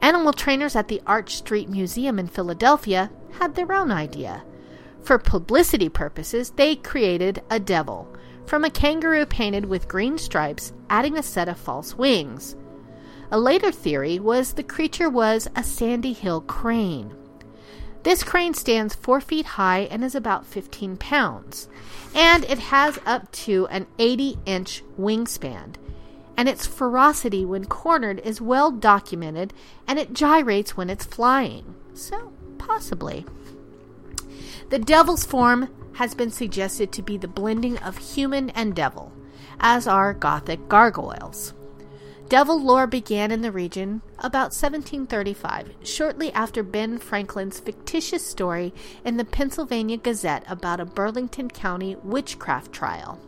Animal 0.00 0.32
trainers 0.32 0.76
at 0.76 0.88
the 0.88 1.02
Arch 1.06 1.36
Street 1.36 1.68
Museum 1.68 2.18
in 2.18 2.26
Philadelphia 2.26 3.10
had 3.32 3.54
their 3.54 3.70
own 3.70 3.90
idea. 3.90 4.44
For 5.02 5.18
publicity 5.18 5.88
purposes, 5.88 6.50
they 6.50 6.76
created 6.76 7.42
a 7.50 7.58
devil 7.58 8.08
from 8.46 8.64
a 8.64 8.70
kangaroo 8.70 9.26
painted 9.26 9.66
with 9.66 9.88
green 9.88 10.18
stripes, 10.18 10.72
adding 10.90 11.16
a 11.16 11.22
set 11.22 11.48
of 11.48 11.56
false 11.56 11.96
wings. 11.96 12.56
A 13.30 13.38
later 13.38 13.72
theory 13.72 14.18
was 14.18 14.52
the 14.52 14.62
creature 14.62 15.08
was 15.08 15.48
a 15.56 15.62
Sandy 15.64 16.12
Hill 16.12 16.42
crane. 16.42 17.14
This 18.02 18.22
crane 18.24 18.52
stands 18.52 18.94
4 18.94 19.20
feet 19.20 19.46
high 19.46 19.88
and 19.90 20.04
is 20.04 20.14
about 20.14 20.44
15 20.44 20.96
pounds, 20.96 21.68
and 22.14 22.44
it 22.44 22.58
has 22.58 22.98
up 23.06 23.30
to 23.32 23.66
an 23.68 23.86
80 23.98 24.38
inch 24.44 24.82
wingspan. 24.98 25.74
And 26.36 26.48
its 26.48 26.66
ferocity 26.66 27.44
when 27.44 27.66
cornered 27.66 28.20
is 28.20 28.40
well 28.40 28.70
documented, 28.70 29.52
and 29.86 29.98
it 29.98 30.12
gyrates 30.12 30.76
when 30.76 30.90
it's 30.90 31.04
flying. 31.04 31.74
So, 31.94 32.32
possibly. 32.58 33.24
The 34.72 34.78
devil's 34.78 35.26
form 35.26 35.68
has 35.96 36.14
been 36.14 36.30
suggested 36.30 36.92
to 36.92 37.02
be 37.02 37.18
the 37.18 37.28
blending 37.28 37.76
of 37.80 37.98
human 37.98 38.48
and 38.48 38.74
devil, 38.74 39.12
as 39.60 39.86
are 39.86 40.14
Gothic 40.14 40.66
gargoyles. 40.66 41.52
Devil 42.30 42.58
lore 42.58 42.86
began 42.86 43.30
in 43.30 43.42
the 43.42 43.52
region 43.52 44.00
about 44.20 44.54
1735, 44.54 45.74
shortly 45.84 46.32
after 46.32 46.62
Ben 46.62 46.96
Franklin's 46.96 47.60
fictitious 47.60 48.26
story 48.26 48.72
in 49.04 49.18
the 49.18 49.26
Pennsylvania 49.26 49.98
Gazette 49.98 50.44
about 50.48 50.80
a 50.80 50.86
Burlington 50.86 51.50
County 51.50 51.96
witchcraft 52.02 52.72
trial. 52.72 53.20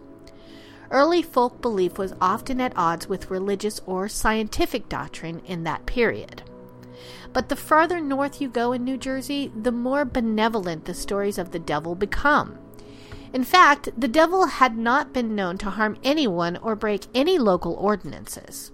Early 0.90 1.20
folk 1.20 1.60
belief 1.60 1.98
was 1.98 2.14
often 2.22 2.58
at 2.58 2.72
odds 2.74 3.06
with 3.06 3.30
religious 3.30 3.82
or 3.84 4.08
scientific 4.08 4.88
doctrine 4.88 5.42
in 5.44 5.64
that 5.64 5.84
period. 5.84 6.42
But 7.34 7.48
the 7.48 7.56
farther 7.56 8.00
north 8.00 8.40
you 8.40 8.48
go 8.48 8.72
in 8.72 8.84
New 8.84 8.96
Jersey, 8.96 9.52
the 9.54 9.72
more 9.72 10.04
benevolent 10.04 10.84
the 10.84 10.94
stories 10.94 11.36
of 11.36 11.50
the 11.50 11.58
devil 11.58 11.96
become. 11.96 12.56
In 13.32 13.42
fact, 13.42 13.88
the 13.98 14.06
devil 14.06 14.46
had 14.46 14.78
not 14.78 15.12
been 15.12 15.34
known 15.34 15.58
to 15.58 15.70
harm 15.70 15.98
anyone 16.04 16.56
or 16.56 16.76
break 16.76 17.08
any 17.12 17.36
local 17.36 17.74
ordinances. 17.74 18.70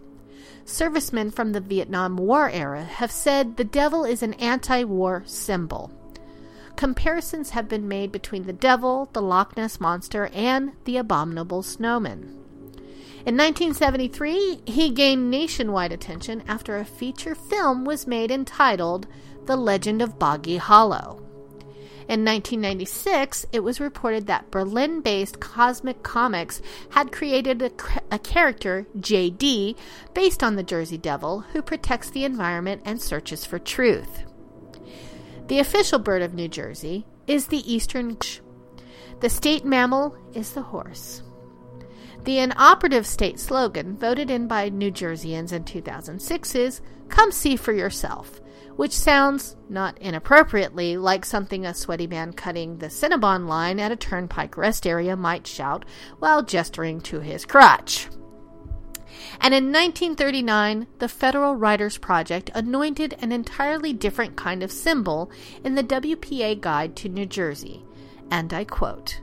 Servicemen 0.67 1.31
from 1.31 1.53
the 1.53 1.61
Vietnam 1.61 2.19
War 2.19 2.51
era 2.51 2.85
have 2.85 3.11
said 3.11 3.57
the 3.57 3.65
devil 3.65 4.05
is 4.05 4.23
an 4.23 4.35
anti 4.35 4.85
war 4.85 5.23
symbol. 5.25 5.91
Comparisons 6.77 7.51
have 7.51 7.69
been 7.69 7.89
made 7.89 8.13
between 8.13 8.43
the 8.43 8.53
devil, 8.53 9.09
the 9.15 9.23
Loch 9.23 9.57
Ness 9.57 9.81
Monster, 9.81 10.29
and 10.35 10.73
the 10.85 10.99
abominable 10.99 11.63
snowman. 11.63 12.40
In 13.27 13.37
1973, 13.37 14.63
he 14.65 14.89
gained 14.89 15.31
nationwide 15.31 15.93
attention 15.93 16.43
after 16.49 16.79
a 16.79 16.87
feature 16.87 17.35
film 17.35 17.85
was 17.85 18.07
made 18.07 18.31
entitled 18.31 19.07
The 19.45 19.57
Legend 19.57 20.01
of 20.01 20.19
Boggy 20.19 20.57
Hollow. 20.57 21.19
In 22.09 22.25
1996, 22.25 23.45
it 23.53 23.61
was 23.61 23.79
reported 23.79 24.27
that 24.27 24.51
Berlin 24.51 25.03
based 25.03 25.39
Cosmic 25.39 26.03
Comics 26.03 26.63
had 26.93 27.13
created 27.13 27.61
a, 27.61 27.71
a, 28.11 28.19
character, 28.19 28.87
JD, 28.97 29.77
based 30.15 30.43
on 30.43 30.57
the 30.57 30.63
Jersey 30.63 30.97
Devil, 30.99 31.41
who 31.53 31.61
protects 31.61 32.09
the 32.09 32.25
environment 32.25 32.81
and 32.87 33.01
searches 33.01 33.45
for 33.45 33.59
truth. 33.59 34.25
The 35.49 35.59
official 35.59 35.99
bird 35.99 36.23
of 36.23 36.33
New 36.33 36.49
Jersey 36.49 37.07
is 37.27 37.49
the 37.49 37.71
eastern. 37.71 38.17
The 39.21 39.29
state 39.29 39.67
mammal 39.67 40.17
is 40.35 40.53
the 40.53 40.63
horse. 40.63 41.23
The 42.25 42.39
inoperative 42.39 43.07
state 43.07 43.41
slogan, 43.41 43.97
voted 43.97 44.31
in 44.31 44.47
by 44.47 44.69
New 44.69 44.93
Jerseyans 44.93 45.53
in 45.53 45.65
2006, 45.65 46.55
is 46.55 46.81
Come 47.09 47.33
see 47.33 47.57
for 47.57 47.73
yourself, 47.73 48.41
which 48.77 48.93
sounds, 48.93 49.57
not 49.69 49.99
inappropriately, 49.99 50.97
like 50.97 51.25
something 51.25 51.65
a 51.65 51.75
sweaty 51.75 52.07
man 52.07 52.33
cutting 52.33 52.79
the 52.79 52.87
Cinnabon 52.87 53.49
line 53.49 53.81
at 53.81 53.91
a 53.91 53.97
turnpike 53.97 54.57
rest 54.57 54.87
area 54.87 55.17
might 55.17 55.47
shout 55.47 55.85
while 56.19 56.43
gesturing 56.43 57.01
to 57.03 57.21
his 57.21 57.47
crotch. 57.47 58.09
And 59.41 59.55
in 59.55 59.73
1939, 59.73 60.87
the 60.99 61.09
Federal 61.09 61.57
Writers 61.57 61.99
Project 61.99 62.51
anointed 62.55 63.17
an 63.21 63.33
entirely 63.33 63.93
different 63.93 64.37
kind 64.37 64.63
of 64.63 64.71
symbol 64.71 65.31
in 65.65 65.75
the 65.75 65.83
WPA 65.83 66.61
Guide 66.61 66.95
to 66.97 67.09
New 67.09 67.27
Jersey. 67.27 67.85
And 68.31 68.53
I 68.53 68.65
quote 68.65 69.21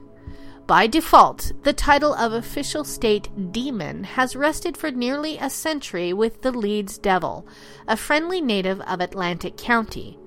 By 0.68 0.86
default, 0.86 1.52
the 1.62 1.72
title 1.72 2.12
of 2.12 2.34
official 2.34 2.84
state 2.84 3.52
demon 3.52 4.04
has 4.04 4.36
rested 4.36 4.76
for 4.76 4.90
nearly 4.90 5.38
a 5.38 5.48
century 5.48 6.12
with 6.12 6.42
the 6.42 6.52
Leeds 6.52 6.98
Devil, 6.98 7.46
a 7.88 7.96
friendly 7.96 8.42
native 8.42 8.82
of 8.82 9.00
Atlantic 9.00 9.56
County. 9.56 10.18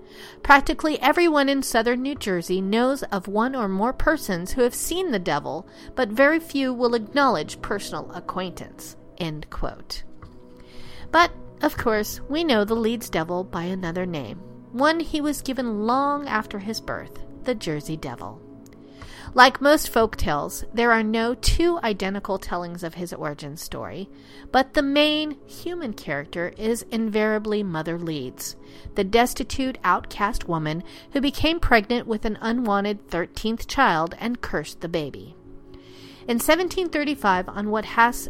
Practically 0.42 1.00
everyone 1.00 1.48
in 1.48 1.62
southern 1.62 2.02
New 2.02 2.16
Jersey 2.16 2.60
knows 2.60 3.04
of 3.04 3.28
one 3.28 3.56
or 3.56 3.68
more 3.68 3.94
persons 3.94 4.54
who 4.54 4.64
have 4.64 4.74
seen 4.74 5.12
the 5.12 5.20
devil, 5.20 5.68
but 5.94 6.10
very 6.10 6.40
few 6.40 6.74
will 6.74 6.96
acknowledge 6.96 7.62
personal 7.62 8.12
acquaintance. 8.12 8.98
But, 11.12 11.32
of 11.62 11.78
course, 11.78 12.20
we 12.28 12.44
know 12.44 12.66
the 12.66 12.74
Leeds 12.74 13.12
Devil 13.12 13.44
by 13.44 13.66
another 13.66 14.08
name, 14.08 14.40
one 14.72 15.02
he 15.02 15.22
was 15.22 15.44
given 15.44 15.86
long 15.86 16.28
after 16.28 16.58
his 16.58 16.82
birth, 16.82 17.20
the 17.44 17.54
Jersey 17.54 17.96
Devil. 17.96 18.42
Like 19.34 19.62
most 19.62 19.88
folk 19.88 20.18
tales, 20.18 20.66
there 20.74 20.92
are 20.92 21.04
no 21.04 21.36
two 21.36 21.80
identical 21.84 22.38
tellings 22.38 22.84
of 22.84 22.96
his 22.96 23.14
origin 23.14 23.56
story, 23.56 24.10
but 24.52 24.74
the 24.74 24.82
main 24.82 25.38
human 25.48 25.94
character 25.94 26.54
is 26.58 26.86
invariably 26.92 27.64
Mother 27.64 27.98
Leeds, 27.98 28.58
the 28.96 29.06
destitute, 29.06 29.78
outcast 29.86 30.50
woman 30.50 30.84
who 31.14 31.22
became 31.22 31.62
pregnant 31.62 32.08
with 32.08 32.26
an 32.26 32.38
unwanted 32.42 33.08
13th 33.08 33.68
child 33.68 34.16
and 34.20 34.42
cursed 34.42 34.82
the 34.82 34.90
baby. 34.90 35.34
In 36.28 36.38
1735, 36.38 37.48
on 37.48 37.72
what 37.72 37.86
has 37.86 38.30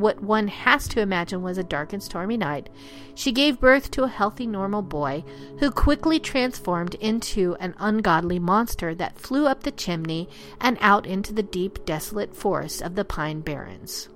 what 0.00 0.22
one 0.22 0.48
has 0.48 0.88
to 0.88 1.00
imagine 1.00 1.42
was 1.42 1.58
a 1.58 1.64
dark 1.64 1.92
and 1.92 2.02
stormy 2.02 2.36
night, 2.36 2.68
she 3.14 3.32
gave 3.32 3.60
birth 3.60 3.90
to 3.92 4.04
a 4.04 4.08
healthy, 4.08 4.46
normal 4.46 4.82
boy 4.82 5.24
who 5.60 5.70
quickly 5.70 6.18
transformed 6.18 6.94
into 6.96 7.56
an 7.60 7.74
ungodly 7.78 8.38
monster 8.38 8.94
that 8.94 9.18
flew 9.18 9.46
up 9.46 9.62
the 9.62 9.70
chimney 9.70 10.28
and 10.60 10.78
out 10.80 11.06
into 11.06 11.32
the 11.32 11.42
deep, 11.42 11.84
desolate 11.84 12.34
forests 12.34 12.80
of 12.80 12.94
the 12.94 13.04
Pine 13.04 13.40
Barrens. 13.40 14.08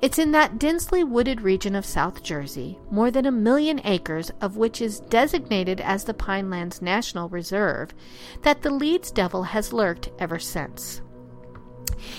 It's 0.00 0.18
in 0.18 0.32
that 0.32 0.58
densely 0.58 1.04
wooded 1.04 1.42
region 1.42 1.76
of 1.76 1.86
South 1.86 2.24
Jersey, 2.24 2.78
more 2.90 3.12
than 3.12 3.24
a 3.24 3.30
million 3.30 3.80
acres 3.84 4.32
of 4.40 4.56
which 4.56 4.82
is 4.82 4.98
designated 4.98 5.80
as 5.80 6.04
the 6.04 6.14
Pinelands 6.14 6.82
National 6.82 7.28
Reserve, 7.28 7.94
that 8.42 8.62
the 8.62 8.70
Leeds 8.70 9.12
Devil 9.12 9.44
has 9.44 9.72
lurked 9.72 10.10
ever 10.18 10.40
since. 10.40 11.00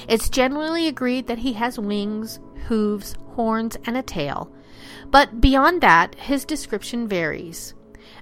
It's 0.07 0.29
generally 0.29 0.87
agreed 0.87 1.27
that 1.27 1.39
he 1.39 1.53
has 1.53 1.79
wings, 1.79 2.39
hooves, 2.67 3.15
horns, 3.35 3.77
and 3.85 3.97
a 3.97 4.01
tail. 4.03 4.51
But 5.09 5.41
beyond 5.41 5.81
that, 5.81 6.15
his 6.15 6.45
description 6.45 7.07
varies. 7.07 7.73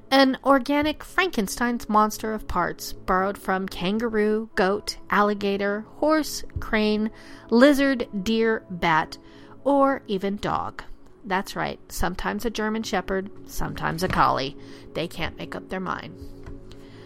An 0.10 0.38
organic 0.44 1.04
Frankenstein's 1.04 1.88
monster 1.88 2.34
of 2.34 2.48
parts, 2.48 2.92
borrowed 2.92 3.38
from 3.38 3.68
kangaroo, 3.68 4.50
goat, 4.56 4.98
alligator, 5.10 5.86
horse, 5.98 6.44
crane, 6.60 7.10
lizard, 7.50 8.08
deer, 8.24 8.66
bat, 8.70 9.18
or 9.64 10.04
even 10.08 10.36
dog. 10.38 10.84
That's 11.24 11.56
right, 11.56 11.80
sometimes 11.90 12.46
a 12.46 12.50
German 12.50 12.84
Shepherd, 12.84 13.30
sometimes 13.50 14.04
a 14.04 14.08
Collie. 14.08 14.58
They 14.94 15.08
can't 15.08 15.38
make 15.38 15.56
up 15.56 15.70
their 15.70 15.80
mind. 15.80 16.18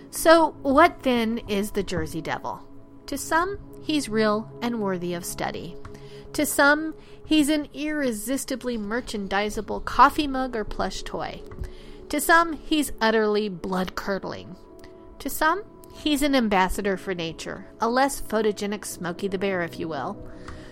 So, 0.09 0.51
what 0.61 1.03
then 1.03 1.39
is 1.47 1.71
the 1.71 1.83
Jersey 1.83 2.21
Devil? 2.21 2.61
To 3.07 3.17
some, 3.17 3.59
he's 3.85 4.09
real 4.09 4.51
and 4.61 4.81
worthy 4.81 5.13
of 5.13 5.23
study. 5.23 5.77
To 6.33 6.45
some, 6.45 6.95
he's 7.23 7.49
an 7.49 7.67
irresistibly 7.71 8.77
merchandisable 8.77 9.85
coffee 9.85 10.27
mug 10.27 10.55
or 10.55 10.63
plush 10.63 11.03
toy. 11.03 11.41
To 12.09 12.19
some, 12.19 12.53
he's 12.53 12.91
utterly 12.99 13.47
blood 13.47 13.95
curdling. 13.95 14.55
To 15.19 15.29
some, 15.29 15.63
he's 15.93 16.23
an 16.23 16.35
ambassador 16.35 16.97
for 16.97 17.13
nature, 17.13 17.67
a 17.79 17.87
less 17.87 18.21
photogenic 18.21 18.85
Smokey 18.85 19.27
the 19.27 19.37
Bear, 19.37 19.61
if 19.61 19.79
you 19.79 19.87
will. 19.87 20.17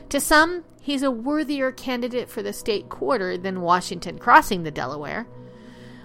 To 0.09 0.19
some, 0.19 0.63
he's 0.81 1.03
a 1.03 1.11
worthier 1.11 1.71
candidate 1.71 2.29
for 2.29 2.41
the 2.41 2.51
state 2.51 2.89
quarter 2.89 3.37
than 3.37 3.61
Washington 3.61 4.17
crossing 4.17 4.63
the 4.63 4.71
Delaware. 4.71 5.27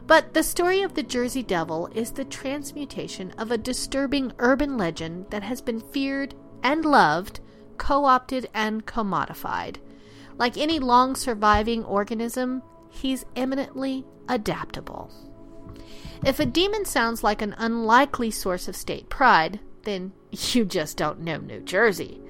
But 0.07 0.35
the 0.35 0.43
story 0.43 0.83
of 0.83 0.95
the 0.95 1.03
Jersey 1.03 1.43
Devil 1.43 1.89
is 1.95 2.13
the 2.13 2.25
transmutation 2.25 3.33
of 3.33 3.51
a 3.51 3.59
disturbing 3.59 4.33
urban 4.39 4.77
legend 4.79 5.27
that 5.31 5.43
has 5.43 5.61
been 5.61 5.81
feared 5.81 6.35
and 6.63 6.85
loved 6.85 7.41
co 7.79 8.05
opted 8.05 8.49
and 8.55 8.87
commodified. 8.87 9.77
Like 10.37 10.57
any 10.57 10.79
long 10.79 11.15
surviving 11.15 11.85
organism, 11.85 12.63
he's 12.91 13.25
eminently 13.35 14.05
adaptable. 14.29 15.11
If 16.25 16.41
a 16.41 16.47
demon 16.47 16.85
sounds 16.85 17.23
like 17.23 17.43
an 17.43 17.55
unlikely 17.59 18.31
source 18.31 18.69
of 18.69 18.77
state 18.77 19.09
pride, 19.09 19.61
then 19.85 20.13
you 20.31 20.65
just 20.65 20.97
don't 20.97 21.21
know 21.21 21.39
New 21.39 21.61
Jersey. 21.61 22.21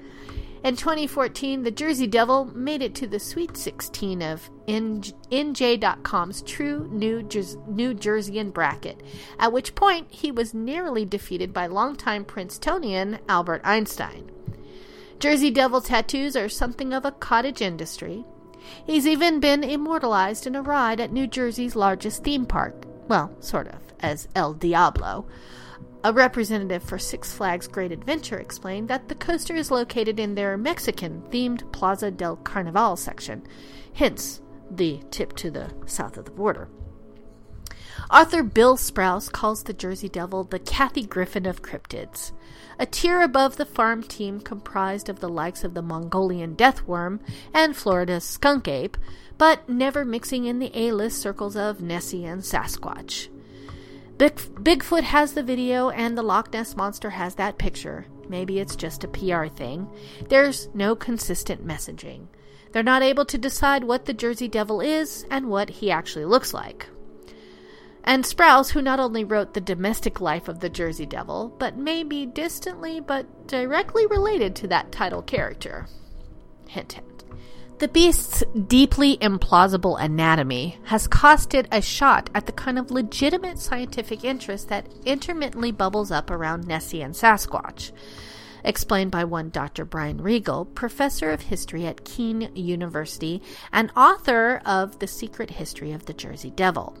In 0.61 0.75
2014, 0.75 1.63
the 1.63 1.71
Jersey 1.71 2.05
Devil 2.05 2.45
made 2.53 2.81
it 2.81 2.93
to 2.95 3.07
the 3.07 3.19
Sweet 3.19 3.55
16 3.55 4.21
of 4.21 4.49
NJ.com's 4.67 6.41
True 6.41 6.89
New, 6.91 7.23
Jer- 7.23 7.57
New 7.67 7.93
Jerseyan 7.93 8.51
bracket, 8.51 9.01
at 9.39 9.53
which 9.53 9.73
point 9.73 10.07
he 10.09 10.31
was 10.31 10.53
narrowly 10.53 11.05
defeated 11.05 11.53
by 11.53 11.67
longtime 11.67 12.25
Princetonian 12.25 13.19
Albert 13.29 13.61
Einstein. 13.63 14.29
Jersey 15.17 15.49
Devil 15.49 15.79
tattoos 15.79 16.35
are 16.35 16.49
something 16.49 16.93
of 16.93 17.05
a 17.05 17.11
cottage 17.11 17.61
industry. 17.61 18.25
He's 18.85 19.07
even 19.07 19.39
been 19.39 19.63
immortalized 19.63 20.45
in 20.45 20.55
a 20.55 20.61
ride 20.61 20.99
at 20.99 21.13
New 21.13 21.25
Jersey's 21.25 21.75
largest 21.75 22.25
theme 22.25 22.45
park. 22.45 22.85
Well, 23.07 23.33
sort 23.39 23.69
of, 23.69 23.81
as 24.01 24.27
El 24.35 24.53
Diablo. 24.53 25.25
A 26.03 26.13
representative 26.13 26.81
for 26.81 26.97
Six 26.97 27.33
Flags 27.33 27.67
Great 27.67 27.91
Adventure 27.91 28.39
explained 28.39 28.87
that 28.87 29.09
the 29.09 29.15
coaster 29.15 29.55
is 29.55 29.69
located 29.69 30.19
in 30.19 30.35
their 30.35 30.57
Mexican 30.57 31.21
themed 31.29 31.69
Plaza 31.73 32.09
del 32.09 32.37
Carnaval 32.37 32.95
section, 32.95 33.45
hence 33.93 34.41
the 34.71 35.01
tip 35.11 35.35
to 35.37 35.51
the 35.51 35.73
south 35.85 36.17
of 36.17 36.25
the 36.25 36.31
border. 36.31 36.69
Author 38.09 38.43
Bill 38.43 38.77
Sprouse 38.77 39.29
calls 39.29 39.63
the 39.63 39.73
Jersey 39.73 40.07
Devil 40.07 40.45
the 40.45 40.59
Kathy 40.59 41.05
Griffin 41.05 41.45
of 41.45 41.61
cryptids 41.61 42.31
a 42.79 42.85
tier 42.85 43.21
above 43.21 43.57
the 43.57 43.65
farm 43.65 44.01
team 44.01 44.39
comprised 44.39 45.09
of 45.09 45.19
the 45.19 45.27
likes 45.27 45.65
of 45.65 45.73
the 45.73 45.81
Mongolian 45.81 46.55
deathworm 46.55 47.19
and 47.53 47.75
Florida's 47.75 48.23
skunk 48.23 48.69
ape, 48.69 48.97
but 49.37 49.67
never 49.67 50.05
mixing 50.05 50.45
in 50.45 50.59
the 50.59 50.71
A 50.73 50.93
list 50.93 51.21
circles 51.21 51.57
of 51.57 51.81
Nessie 51.81 52.25
and 52.25 52.41
Sasquatch. 52.41 53.27
Big- 54.19 54.35
Bigfoot 54.35 55.01
has 55.01 55.33
the 55.33 55.41
video, 55.41 55.89
and 55.89 56.15
the 56.15 56.21
Loch 56.21 56.53
Ness 56.53 56.75
Monster 56.75 57.09
has 57.09 57.33
that 57.35 57.57
picture. 57.57 58.05
Maybe 58.27 58.59
it's 58.59 58.75
just 58.75 59.03
a 59.03 59.07
PR 59.07 59.47
thing. 59.47 59.89
There's 60.29 60.69
no 60.75 60.95
consistent 60.95 61.65
messaging. 61.65 62.27
They're 62.71 62.83
not 62.83 63.01
able 63.01 63.25
to 63.25 63.37
decide 63.39 63.83
what 63.83 64.05
the 64.05 64.13
Jersey 64.13 64.47
Devil 64.47 64.79
is 64.79 65.25
and 65.31 65.49
what 65.49 65.71
he 65.71 65.89
actually 65.89 66.25
looks 66.25 66.53
like 66.53 66.87
and 68.09 68.23
Sprouse, 68.23 68.71
who 68.71 68.81
not 68.81 68.99
only 68.99 69.23
wrote 69.23 69.53
The 69.53 69.61
Domestic 69.61 70.19
Life 70.19 70.47
of 70.47 70.61
the 70.61 70.69
Jersey 70.69 71.05
Devil, 71.05 71.55
but 71.59 71.77
may 71.77 72.03
be 72.03 72.25
distantly 72.25 72.99
but 72.99 73.47
directly 73.47 74.07
related 74.07 74.55
to 74.57 74.67
that 74.69 74.91
title 74.91 75.21
character. 75.21 75.85
Hint, 76.67 76.93
hint. 76.93 77.08
The 77.79 77.87
beast's 77.87 78.43
deeply 78.67 79.15
implausible 79.19 79.97
anatomy 79.97 80.77
has 80.83 81.07
cost 81.07 81.53
it 81.53 81.65
a 81.71 81.81
shot 81.81 82.29
at 82.35 82.45
the 82.45 82.51
kind 82.51 82.77
of 82.77 82.91
legitimate 82.91 83.57
scientific 83.57 84.25
interest 84.25 84.67
that 84.67 84.87
intermittently 85.05 85.71
bubbles 85.71 86.11
up 86.11 86.29
around 86.29 86.67
Nessie 86.67 87.01
and 87.01 87.13
Sasquatch. 87.13 87.93
Explained 88.65 89.11
by 89.11 89.23
one 89.23 89.49
Dr. 89.49 89.85
Brian 89.85 90.21
Regal, 90.21 90.65
professor 90.65 91.31
of 91.31 91.43
history 91.43 91.87
at 91.87 92.03
Kean 92.03 92.51
University 92.53 93.41
and 93.71 93.93
author 93.95 94.61
of 94.65 94.99
The 94.99 95.07
Secret 95.07 95.51
History 95.51 95.93
of 95.93 96.05
the 96.05 96.13
Jersey 96.13 96.49
Devil. 96.49 96.97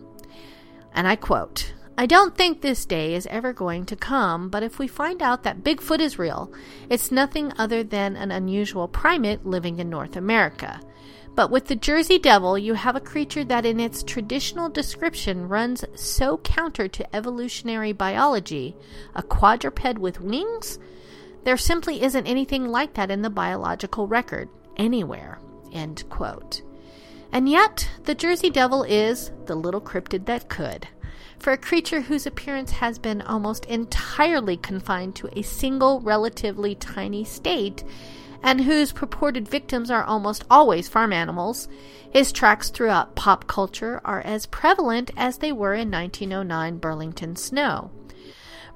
And 0.93 1.09
I 1.09 1.17
quote 1.17 1.73
I 1.99 2.05
don't 2.05 2.33
think 2.33 2.61
this 2.61 2.85
day 2.85 3.13
is 3.13 3.27
ever 3.27 3.51
going 3.51 3.85
to 3.87 3.95
come, 3.97 4.47
but 4.47 4.63
if 4.63 4.79
we 4.79 4.87
find 4.87 5.21
out 5.21 5.43
that 5.43 5.65
Bigfoot 5.65 5.99
is 5.99 6.17
real, 6.17 6.49
it's 6.89 7.11
nothing 7.11 7.51
other 7.57 7.83
than 7.83 8.15
an 8.15 8.31
unusual 8.31 8.87
primate 8.87 9.45
living 9.45 9.79
in 9.79 9.89
North 9.89 10.15
America. 10.15 10.79
But 11.35 11.51
with 11.51 11.65
the 11.65 11.75
Jersey 11.75 12.17
Devil, 12.17 12.57
you 12.57 12.73
have 12.73 12.95
a 12.95 13.01
creature 13.01 13.43
that, 13.43 13.65
in 13.65 13.81
its 13.81 14.01
traditional 14.01 14.69
description, 14.69 15.49
runs 15.49 15.83
so 15.93 16.37
counter 16.37 16.87
to 16.87 17.13
evolutionary 17.13 17.91
biology 17.91 18.77
a 19.13 19.21
quadruped 19.21 19.99
with 19.99 20.21
wings? 20.21 20.79
There 21.43 21.57
simply 21.57 22.01
isn't 22.01 22.27
anything 22.27 22.69
like 22.69 22.93
that 22.93 23.11
in 23.11 23.23
the 23.23 23.29
biological 23.29 24.07
record. 24.07 24.47
anywhere. 24.77 25.37
End 25.73 26.05
quote. 26.09 26.61
And 27.33 27.49
yet, 27.49 27.89
the 28.05 28.15
Jersey 28.15 28.49
Devil 28.49 28.83
is 28.83 29.33
the 29.47 29.55
little 29.55 29.81
cryptid 29.81 30.27
that 30.27 30.47
could. 30.47 30.87
For 31.39 31.53
a 31.53 31.57
creature 31.57 32.01
whose 32.01 32.25
appearance 32.25 32.71
has 32.71 32.99
been 32.99 33.21
almost 33.21 33.63
entirely 33.65 34.57
confined 34.57 35.15
to 35.15 35.29
a 35.37 35.41
single 35.41 36.01
relatively 36.01 36.75
tiny 36.75 37.23
state, 37.23 37.83
and 38.43 38.61
whose 38.61 38.91
purported 38.91 39.47
victims 39.47 39.89
are 39.89 40.03
almost 40.03 40.43
always 40.49 40.89
farm 40.89 41.13
animals, 41.13 41.69
his 42.11 42.33
tracks 42.33 42.69
throughout 42.69 43.15
pop 43.15 43.47
culture 43.47 44.01
are 44.03 44.21
as 44.21 44.47
prevalent 44.47 45.11
as 45.15 45.37
they 45.37 45.53
were 45.53 45.73
in 45.73 45.89
1909 45.89 46.77
Burlington 46.77 47.35
Snow. 47.37 47.89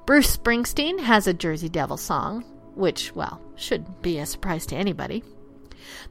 Bruce 0.06 0.36
Springsteen 0.36 1.00
has 1.00 1.26
a 1.26 1.34
Jersey 1.34 1.68
Devil 1.68 1.96
song, 1.98 2.44
which, 2.74 3.14
well, 3.14 3.40
should 3.56 4.02
be 4.02 4.18
a 4.18 4.26
surprise 4.26 4.64
to 4.66 4.76
anybody. 4.76 5.22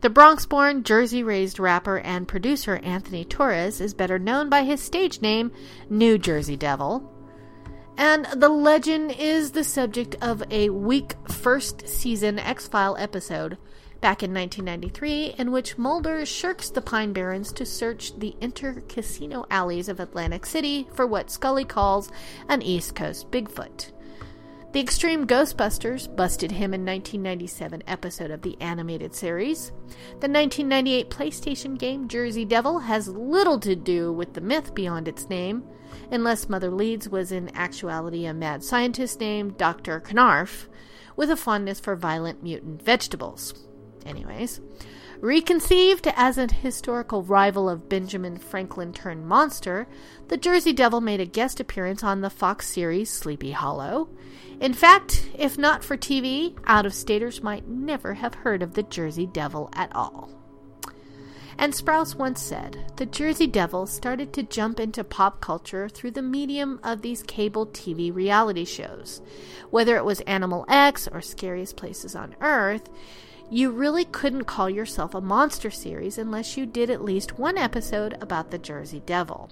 The 0.02 0.10
Bronx 0.10 0.46
born, 0.46 0.84
Jersey 0.84 1.24
raised 1.24 1.60
rapper 1.60 2.00
and 2.00 2.28
producer 2.28 2.80
Anthony 2.84 3.26
Torres 3.26 3.80
is 3.80 3.94
better 3.94 4.20
known 4.20 4.50
by 4.50 4.64
his 4.64 4.82
stage 4.82 5.22
name, 5.22 5.52
New 5.90 6.18
Jersey 6.18 6.58
Devil. 6.58 7.10
And 7.98 8.26
the 8.36 8.50
legend 8.50 9.12
is 9.12 9.52
the 9.52 9.64
subject 9.64 10.16
of 10.22 10.44
a 10.50 10.70
weak 10.70 11.16
first 11.30 11.88
season 11.88 12.40
X 12.40 12.68
File 12.68 12.98
episode 12.98 13.58
back 14.02 14.22
in 14.22 14.34
1993 14.34 15.36
in 15.38 15.52
which 15.52 15.78
Mulder 15.78 16.26
shirks 16.26 16.70
the 16.70 16.82
Pine 16.82 17.14
Barrens 17.14 17.54
to 17.54 17.66
search 17.66 18.20
the 18.20 18.36
inter 18.42 18.82
casino 18.90 19.46
alleys 19.50 19.88
of 19.88 20.02
Atlantic 20.02 20.46
City 20.46 20.88
for 20.94 21.08
what 21.08 21.32
Scully 21.32 21.64
calls 21.64 22.12
an 22.50 22.62
East 22.62 22.96
Coast 22.96 23.32
Bigfoot. 23.32 23.92
The 24.74 24.80
Extreme 24.80 25.28
Ghostbusters 25.28 26.14
busted 26.16 26.50
him 26.50 26.74
in 26.74 26.84
1997 26.84 27.84
episode 27.86 28.32
of 28.32 28.42
the 28.42 28.60
animated 28.60 29.14
series. 29.14 29.68
The 30.20 30.28
1998 30.28 31.12
PlayStation 31.12 31.78
game 31.78 32.08
Jersey 32.08 32.44
Devil 32.44 32.80
has 32.80 33.08
little 33.08 33.60
to 33.60 33.76
do 33.76 34.12
with 34.12 34.34
the 34.34 34.42
myth 34.42 34.74
beyond 34.74 35.08
its 35.08 35.30
name, 35.30 35.64
unless 36.10 36.50
Mother 36.50 36.72
Leeds 36.72 37.08
was 37.08 37.32
in 37.32 37.56
actuality 37.56 38.26
a 38.26 38.34
mad 38.34 38.64
scientist 38.64 39.20
named 39.20 39.60
Dr. 39.60 40.02
Knarf, 40.02 40.68
with 41.16 41.30
a 41.30 41.38
fondness 41.38 41.80
for 41.80 41.96
violent 41.96 42.42
mutant 42.42 42.82
vegetables. 42.82 43.54
Anyways, 44.08 44.60
Reconceived 45.20 46.08
as 46.16 46.38
an 46.38 46.50
historical 46.50 47.24
rival 47.24 47.70
of 47.70 47.88
Benjamin 47.88 48.38
Franklin 48.38 48.92
turned 48.92 49.26
monster, 49.26 49.88
the 50.28 50.38
Jersey 50.38 50.74
Devil 50.74 51.02
made 51.02 51.22
a 51.22 51.26
guest 51.26 51.60
appearance 51.60 52.04
on 52.04 52.22
the 52.22 52.30
Fox 52.30 52.68
series 52.68 53.10
Sleepy 53.10 53.52
Hollow. 53.52 54.10
In 54.60 54.74
fact, 54.74 55.30
if 55.38 55.58
not 55.58 55.84
for 55.84 55.98
TV, 55.98 56.58
out 56.66 56.86
of 56.86 56.94
staters 56.94 57.42
might 57.42 57.68
never 57.68 58.16
have 58.16 58.36
heard 58.36 58.62
of 58.62 58.74
the 58.74 58.84
Jersey 58.84 59.26
Devil 59.26 59.70
at 59.74 59.96
all. 59.96 60.30
And 61.58 61.74
Sprouse 61.74 62.16
once 62.16 62.42
said, 62.42 62.92
the 62.98 63.06
Jersey 63.06 63.48
Devil 63.48 63.86
started 63.86 64.34
to 64.34 64.44
jump 64.44 64.80
into 64.80 65.04
pop 65.04 65.40
culture 65.40 65.88
through 65.88 66.12
the 66.12 66.22
medium 66.22 66.80
of 66.84 67.02
these 67.02 67.24
cable 67.24 67.68
TV 67.68 68.14
reality 68.14 68.66
shows. 68.66 69.22
Whether 69.70 69.96
it 69.96 70.06
was 70.06 70.22
Animal 70.22 70.66
X 70.68 71.08
or 71.08 71.22
Scariest 71.22 71.78
Places 71.78 72.16
on 72.16 72.36
Earth, 72.42 72.90
you 73.54 73.70
really 73.70 74.04
couldn't 74.06 74.46
call 74.46 74.68
yourself 74.68 75.14
a 75.14 75.22
monster 75.22 75.70
series 75.70 76.18
unless 76.18 76.58
you 76.58 76.66
did 76.66 76.90
at 76.90 77.04
least 77.04 77.38
one 77.38 77.56
episode 77.56 78.18
about 78.20 78.50
the 78.50 78.58
Jersey 78.58 79.02
Devil. 79.06 79.52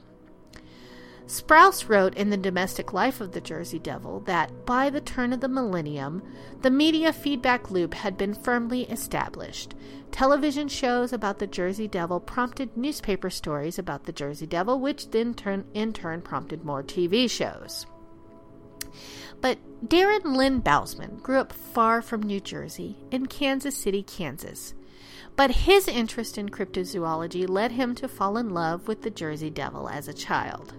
Sprouse 1.28 1.88
wrote 1.88 2.16
in 2.16 2.32
The 2.32 2.36
Domestic 2.36 2.94
Life 2.94 3.22
of 3.22 3.32
the 3.32 3.40
Jersey 3.40 3.78
Devil 3.78 4.22
that 4.22 4.66
by 4.66 4.90
the 4.90 5.00
turn 5.00 5.32
of 5.32 5.40
the 5.40 5.48
millennium, 5.48 6.24
the 6.62 6.72
media 6.72 7.14
feedback 7.14 7.70
loop 7.70 7.94
had 7.94 8.18
been 8.18 8.34
firmly 8.34 8.84
established. 8.90 9.76
Television 10.12 10.68
shows 10.68 11.14
about 11.14 11.38
the 11.38 11.48
Jersey 11.48 11.88
Devil 11.88 12.20
prompted 12.20 12.76
newspaper 12.76 13.30
stories 13.30 13.78
about 13.78 14.06
the 14.06 14.12
Jersey 14.12 14.48
Devil, 14.48 14.80
which 14.80 15.12
then 15.12 15.36
turn, 15.36 15.64
in 15.76 15.94
turn 15.94 16.22
prompted 16.22 16.66
more 16.66 16.84
TV 16.84 17.30
shows. 17.30 17.86
But 19.42 19.58
Darren 19.86 20.36
Lynn 20.36 20.62
Bousman 20.62 21.22
grew 21.22 21.40
up 21.40 21.52
far 21.52 22.02
from 22.02 22.22
New 22.22 22.40
Jersey 22.40 22.98
in 23.10 23.26
Kansas 23.26 23.76
City, 23.76 24.04
Kansas. 24.04 24.76
But 25.36 25.52
his 25.52 25.88
interest 25.88 26.38
in 26.38 26.50
cryptozoology 26.50 27.50
led 27.50 27.72
him 27.72 27.96
to 27.96 28.08
fall 28.08 28.38
in 28.38 28.50
love 28.50 28.88
with 28.88 29.02
the 29.02 29.10
Jersey 29.10 29.50
Devil 29.50 29.90
as 29.90 30.08
a 30.08 30.14
child. 30.14 30.74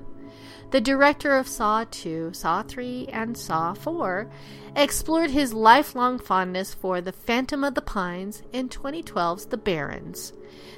The 0.71 0.81
director 0.81 1.37
of 1.37 1.49
Saw 1.49 1.85
2, 1.91 2.33
Saw 2.33 2.63
3, 2.63 3.09
and 3.13 3.37
Saw 3.37 3.75
4 3.75 4.31
explored 4.75 5.31
his 5.31 5.53
lifelong 5.53 6.19
fondness 6.19 6.73
for 6.73 7.01
The 7.01 7.13
Phantom 7.13 7.63
of 7.63 7.75
the 7.75 7.83
Pines 7.83 8.43
in 8.53 8.71
2012's 8.71 9.47
The 9.47 9.59
Barrens, 9.59 10.33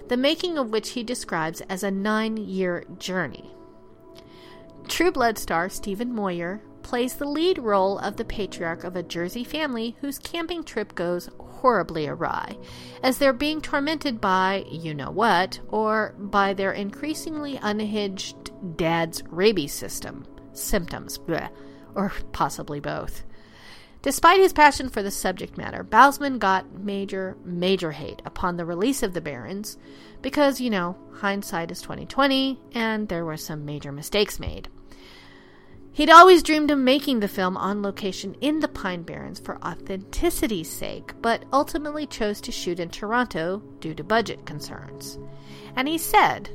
the 0.08 0.16
making 0.16 0.58
of 0.58 0.70
which 0.70 0.90
he 0.90 1.04
describes 1.04 1.60
as 1.68 1.84
a 1.84 1.92
nine 1.92 2.36
year 2.36 2.84
journey. 2.98 3.50
True 4.88 5.12
Blood 5.12 5.38
star 5.38 5.68
Stephen 5.68 6.12
Moyer 6.12 6.60
plays 6.84 7.14
the 7.14 7.24
lead 7.24 7.58
role 7.58 7.98
of 7.98 8.16
the 8.16 8.24
patriarch 8.24 8.84
of 8.84 8.94
a 8.94 9.02
Jersey 9.02 9.42
family 9.42 9.96
whose 10.00 10.18
camping 10.18 10.62
trip 10.62 10.94
goes 10.94 11.28
horribly 11.40 12.06
awry, 12.06 12.56
as 13.02 13.18
they're 13.18 13.32
being 13.32 13.60
tormented 13.60 14.20
by 14.20 14.64
you 14.70 14.94
know 14.94 15.10
what, 15.10 15.58
or 15.68 16.14
by 16.18 16.54
their 16.54 16.72
increasingly 16.72 17.58
unhinged 17.60 18.52
dad's 18.76 19.22
rabies 19.30 19.72
system 19.72 20.26
symptoms, 20.52 21.18
bleh, 21.18 21.48
or 21.96 22.12
possibly 22.32 22.78
both. 22.78 23.24
Despite 24.02 24.38
his 24.38 24.52
passion 24.52 24.90
for 24.90 25.02
the 25.02 25.10
subject 25.10 25.56
matter, 25.56 25.82
Bousman 25.82 26.38
got 26.38 26.70
major, 26.78 27.36
major 27.42 27.90
hate 27.90 28.20
upon 28.26 28.56
the 28.56 28.66
release 28.66 29.02
of 29.02 29.14
the 29.14 29.22
Barrens, 29.22 29.78
because, 30.20 30.60
you 30.60 30.68
know, 30.68 30.96
hindsight 31.14 31.70
is 31.70 31.80
2020 31.80 32.60
and 32.74 33.08
there 33.08 33.24
were 33.24 33.38
some 33.38 33.64
major 33.64 33.90
mistakes 33.92 34.38
made. 34.38 34.68
He'd 35.94 36.10
always 36.10 36.42
dreamed 36.42 36.72
of 36.72 36.78
making 36.80 37.20
the 37.20 37.28
film 37.28 37.56
on 37.56 37.80
location 37.80 38.34
in 38.40 38.58
the 38.58 38.66
Pine 38.66 39.02
Barrens 39.02 39.38
for 39.38 39.64
authenticity's 39.64 40.68
sake, 40.68 41.14
but 41.22 41.44
ultimately 41.52 42.04
chose 42.04 42.40
to 42.40 42.50
shoot 42.50 42.80
in 42.80 42.88
Toronto 42.88 43.62
due 43.78 43.94
to 43.94 44.02
budget 44.02 44.44
concerns. 44.44 45.20
And 45.76 45.86
he 45.86 45.96
said, 45.96 46.50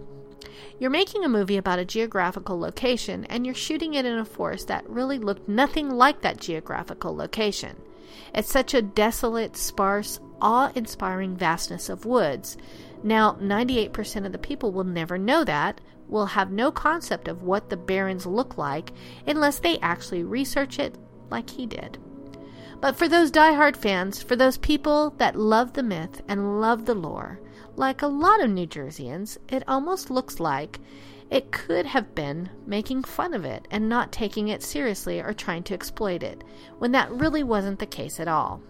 You're 0.77 0.89
making 0.89 1.23
a 1.23 1.29
movie 1.29 1.55
about 1.55 1.79
a 1.79 1.85
geographical 1.85 2.59
location, 2.59 3.23
and 3.29 3.45
you're 3.45 3.55
shooting 3.55 3.93
it 3.93 4.03
in 4.03 4.17
a 4.17 4.25
forest 4.25 4.67
that 4.67 4.89
really 4.89 5.19
looked 5.19 5.47
nothing 5.47 5.89
like 5.89 6.19
that 6.19 6.41
geographical 6.41 7.15
location. 7.15 7.77
It's 8.35 8.51
such 8.51 8.73
a 8.73 8.81
desolate, 8.81 9.55
sparse, 9.55 10.19
awe 10.41 10.73
inspiring 10.75 11.37
vastness 11.37 11.87
of 11.87 12.03
woods. 12.03 12.57
Now, 13.03 13.37
98% 13.39 14.25
of 14.25 14.33
the 14.33 14.37
people 14.37 14.73
will 14.73 14.83
never 14.83 15.17
know 15.17 15.45
that, 15.45 15.79
will 16.09 16.25
have 16.25 16.51
no 16.51 16.71
concept 16.71 17.27
of 17.27 17.43
what 17.43 17.69
the 17.69 17.77
Barrens 17.77 18.25
look 18.25 18.57
like 18.57 18.91
unless 19.27 19.59
they 19.59 19.77
actually 19.79 20.23
research 20.23 20.79
it 20.79 20.97
like 21.29 21.49
he 21.49 21.65
did. 21.65 21.97
But 22.81 22.95
for 22.95 23.07
those 23.07 23.31
die-hard 23.31 23.75
fans, 23.75 24.23
for 24.23 24.35
those 24.35 24.57
people 24.57 25.11
that 25.17 25.35
love 25.35 25.73
the 25.73 25.83
myth 25.83 26.21
and 26.27 26.61
love 26.61 26.85
the 26.85 26.95
lore, 26.95 27.39
like 27.75 28.01
a 28.01 28.07
lot 28.07 28.41
of 28.41 28.49
New 28.49 28.67
Jerseyans, 28.67 29.37
it 29.49 29.63
almost 29.67 30.09
looks 30.09 30.39
like 30.39 30.79
it 31.29 31.51
could 31.51 31.85
have 31.85 32.15
been 32.15 32.49
making 32.65 33.03
fun 33.03 33.33
of 33.33 33.45
it 33.45 33.67
and 33.69 33.87
not 33.87 34.11
taking 34.11 34.47
it 34.47 34.63
seriously 34.63 35.19
or 35.19 35.33
trying 35.33 35.63
to 35.63 35.73
exploit 35.73 36.23
it, 36.23 36.43
when 36.79 36.91
that 36.93 37.11
really 37.11 37.43
wasn't 37.43 37.79
the 37.79 37.85
case 37.85 38.19
at 38.19 38.27
all. 38.27 38.61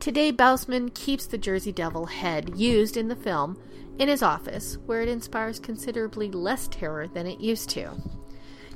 Today, 0.00 0.32
Bousman 0.32 0.94
keeps 0.94 1.26
the 1.26 1.36
Jersey 1.36 1.72
Devil 1.72 2.06
head 2.06 2.56
used 2.56 2.96
in 2.96 3.08
the 3.08 3.16
film 3.16 3.60
in 3.98 4.08
his 4.08 4.22
office, 4.22 4.78
where 4.86 5.00
it 5.00 5.08
inspires 5.08 5.58
considerably 5.58 6.30
less 6.30 6.68
terror 6.68 7.08
than 7.08 7.26
it 7.26 7.40
used 7.40 7.68
to. 7.70 7.90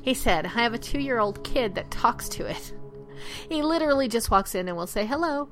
He 0.03 0.15
said, 0.15 0.47
I 0.47 0.49
have 0.51 0.75
a 0.75 0.79
two 0.79 1.01
year 1.01 1.21
old 1.21 1.45
kid 1.45 1.75
that 1.77 1.91
talks 1.91 2.29
to 2.31 2.47
it. 2.47 2.73
He 3.49 3.63
literally 3.63 4.09
just 4.09 4.31
walks 4.31 4.55
in 4.55 4.69
and 4.69 4.77
will 4.77 4.89
say 4.89 5.07
hello. 5.07 5.49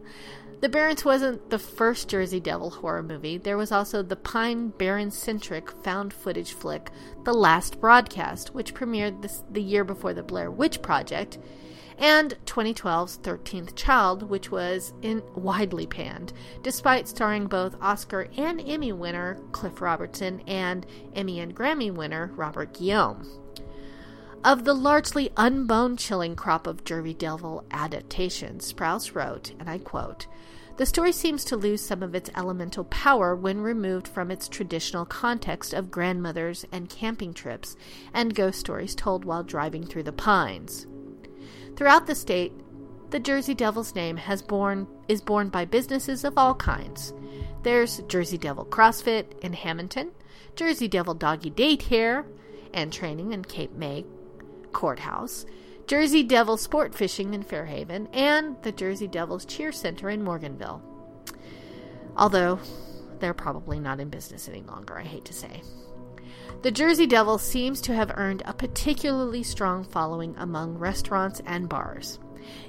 the 0.60 0.68
Barrens 0.68 1.04
wasn't 1.04 1.50
the 1.50 1.58
first 1.58 2.08
Jersey 2.08 2.38
Devil 2.38 2.70
horror 2.70 3.02
movie. 3.02 3.38
There 3.38 3.56
was 3.56 3.72
also 3.72 4.02
the 4.02 4.14
Pine 4.14 4.68
Barren 4.68 5.10
centric 5.10 5.70
found 5.82 6.12
footage 6.12 6.52
flick, 6.52 6.90
The 7.24 7.34
Last 7.34 7.80
Broadcast, 7.80 8.54
which 8.54 8.74
premiered 8.74 9.20
this, 9.22 9.42
the 9.50 9.62
year 9.62 9.82
before 9.82 10.14
the 10.14 10.22
Blair 10.22 10.50
Witch 10.50 10.80
Project 10.80 11.38
and 11.98 12.36
2012's 12.46 13.18
13th 13.18 13.74
Child, 13.74 14.22
which 14.22 14.50
was 14.50 14.92
in 15.02 15.22
widely 15.34 15.86
panned, 15.86 16.32
despite 16.62 17.08
starring 17.08 17.46
both 17.46 17.80
Oscar 17.80 18.28
and 18.36 18.60
Emmy 18.60 18.92
winner 18.92 19.38
Cliff 19.52 19.80
Robertson 19.80 20.40
and 20.46 20.86
Emmy 21.14 21.40
and 21.40 21.54
Grammy 21.54 21.92
winner 21.92 22.30
Robert 22.36 22.74
Guillaume. 22.74 23.26
Of 24.44 24.64
the 24.64 24.74
largely 24.74 25.30
unbone 25.36 25.96
chilling 25.96 26.36
crop 26.36 26.68
of 26.68 26.84
Jersey 26.84 27.14
Devil 27.14 27.64
adaptations, 27.72 28.72
Sprouse 28.72 29.14
wrote, 29.14 29.52
and 29.58 29.68
I 29.68 29.78
quote, 29.78 30.28
the 30.78 30.86
story 30.86 31.10
seems 31.10 31.44
to 31.46 31.56
lose 31.56 31.84
some 31.84 32.04
of 32.04 32.14
its 32.14 32.30
elemental 32.36 32.84
power 32.84 33.34
when 33.34 33.60
removed 33.60 34.06
from 34.06 34.30
its 34.30 34.48
traditional 34.48 35.04
context 35.04 35.74
of 35.74 35.90
grandmothers 35.90 36.64
and 36.70 36.88
camping 36.88 37.34
trips 37.34 37.76
and 38.14 38.32
ghost 38.32 38.60
stories 38.60 38.94
told 38.94 39.24
while 39.24 39.42
driving 39.42 39.84
through 39.84 40.04
the 40.04 40.12
pines. 40.12 40.86
Throughout 41.78 42.08
the 42.08 42.16
state, 42.16 42.52
the 43.10 43.20
Jersey 43.20 43.54
Devil's 43.54 43.94
name 43.94 44.16
has 44.16 44.42
borne 44.42 44.88
is 45.06 45.20
borne 45.20 45.48
by 45.48 45.64
businesses 45.64 46.24
of 46.24 46.36
all 46.36 46.56
kinds. 46.56 47.14
There's 47.62 48.00
Jersey 48.08 48.36
Devil 48.36 48.64
CrossFit 48.64 49.38
in 49.44 49.52
Hamilton, 49.52 50.10
Jersey 50.56 50.88
Devil 50.88 51.14
Doggy 51.14 51.52
Daycare 51.52 52.24
and 52.74 52.92
Training 52.92 53.32
in 53.32 53.44
Cape 53.44 53.74
May 53.74 54.04
Courthouse, 54.72 55.46
Jersey 55.86 56.24
Devil 56.24 56.56
Sport 56.56 56.96
Fishing 56.96 57.32
in 57.32 57.44
Fairhaven, 57.44 58.08
and 58.12 58.60
the 58.64 58.72
Jersey 58.72 59.06
Devils 59.06 59.44
Cheer 59.44 59.70
Center 59.70 60.10
in 60.10 60.24
Morganville. 60.24 60.82
Although 62.16 62.58
they're 63.20 63.34
probably 63.34 63.78
not 63.78 64.00
in 64.00 64.08
business 64.08 64.48
any 64.48 64.62
longer, 64.62 64.98
I 64.98 65.04
hate 65.04 65.26
to 65.26 65.32
say. 65.32 65.62
The 66.62 66.70
Jersey 66.70 67.06
Devil 67.06 67.38
seems 67.38 67.80
to 67.82 67.94
have 67.94 68.12
earned 68.16 68.42
a 68.44 68.52
particularly 68.52 69.42
strong 69.42 69.84
following 69.84 70.34
among 70.36 70.78
restaurants 70.78 71.40
and 71.46 71.68
bars. 71.68 72.18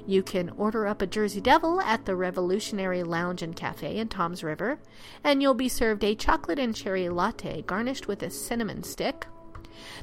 You 0.06 0.22
can 0.22 0.50
order 0.50 0.86
up 0.86 1.02
a 1.02 1.06
Jersey 1.06 1.40
Devil 1.40 1.80
at 1.80 2.04
the 2.04 2.14
Revolutionary 2.14 3.02
Lounge 3.02 3.42
and 3.42 3.56
Cafe 3.56 3.96
in 3.96 4.08
Toms 4.08 4.44
River, 4.44 4.78
and 5.24 5.42
you'll 5.42 5.54
be 5.54 5.68
served 5.68 6.04
a 6.04 6.14
chocolate 6.14 6.58
and 6.58 6.74
cherry 6.74 7.08
latte 7.08 7.62
garnished 7.62 8.06
with 8.06 8.22
a 8.22 8.30
cinnamon 8.30 8.82
stick. 8.82 9.26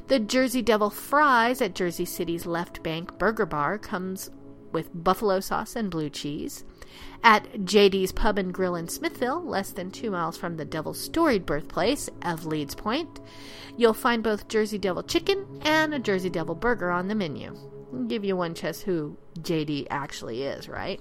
The 0.08 0.18
Jersey 0.18 0.62
Devil 0.62 0.90
fries 0.90 1.62
at 1.62 1.74
Jersey 1.74 2.04
City's 2.04 2.46
Left 2.46 2.82
Bank 2.82 3.18
Burger 3.18 3.46
Bar 3.46 3.78
comes 3.78 4.30
with 4.72 4.90
buffalo 4.92 5.40
sauce 5.40 5.76
and 5.76 5.90
blue 5.90 6.10
cheese. 6.10 6.64
At 7.22 7.52
JD's 7.52 8.12
Pub 8.12 8.38
and 8.38 8.54
Grill 8.54 8.76
in 8.76 8.88
Smithville, 8.88 9.44
less 9.44 9.70
than 9.70 9.90
two 9.90 10.10
miles 10.10 10.36
from 10.36 10.56
the 10.56 10.64
Devil's 10.64 11.00
storied 11.00 11.44
birthplace 11.44 12.08
of 12.22 12.46
Leeds 12.46 12.74
Point, 12.74 13.20
you'll 13.76 13.92
find 13.94 14.22
both 14.22 14.48
Jersey 14.48 14.78
Devil 14.78 15.02
chicken 15.02 15.60
and 15.62 15.92
a 15.92 15.98
Jersey 15.98 16.30
Devil 16.30 16.54
burger 16.54 16.90
on 16.90 17.08
the 17.08 17.14
menu. 17.14 17.56
Give 18.06 18.24
you 18.24 18.36
one 18.36 18.54
just 18.54 18.82
who 18.82 19.16
JD 19.40 19.88
actually 19.90 20.42
is, 20.44 20.68
right? 20.68 21.00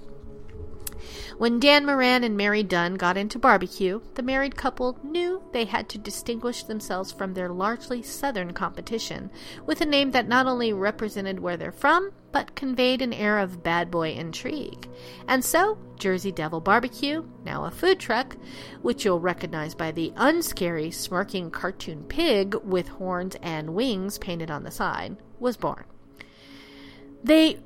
When 1.38 1.60
Dan 1.60 1.86
Moran 1.86 2.24
and 2.24 2.38
Mary 2.38 2.64
Dunn 2.64 2.96
got 2.96 3.18
into 3.18 3.40
barbecue, 3.40 4.02
the 4.16 4.24
married 4.24 4.56
couple 4.56 5.00
knew 5.04 5.44
they 5.52 5.66
had 5.66 5.90
to 5.90 5.98
distinguish 5.98 6.64
themselves 6.64 7.12
from 7.12 7.34
their 7.34 7.50
largely 7.50 8.02
southern 8.02 8.54
competition 8.54 9.30
with 9.66 9.82
a 9.82 9.86
name 9.86 10.12
that 10.12 10.28
not 10.28 10.48
only 10.48 10.74
represented 10.74 11.40
where 11.40 11.58
they're 11.58 11.72
from, 11.72 12.12
but 12.32 12.56
conveyed 12.56 13.02
an 13.02 13.14
air 13.14 13.40
of 13.40 13.64
bad 13.64 13.90
boy 13.90 14.12
intrigue. 14.12 14.90
And 15.28 15.44
so, 15.44 15.78
Jersey 15.98 16.32
Devil 16.32 16.62
Barbecue, 16.62 17.24
now 17.44 17.66
a 17.66 17.72
food 17.72 18.00
truck, 18.00 18.38
which 18.82 19.06
you'll 19.06 19.20
recognize 19.20 19.74
by 19.74 19.92
the 19.92 20.14
unscary, 20.16 20.92
smirking 20.92 21.50
cartoon 21.52 22.04
pig 22.04 22.56
with 22.64 22.88
horns 22.88 23.36
and 23.42 23.74
wings 23.74 24.18
painted 24.18 24.52
on 24.52 24.64
the 24.64 24.72
side, 24.72 25.18
was 25.40 25.58
born. 25.58 25.86
They 27.24 27.60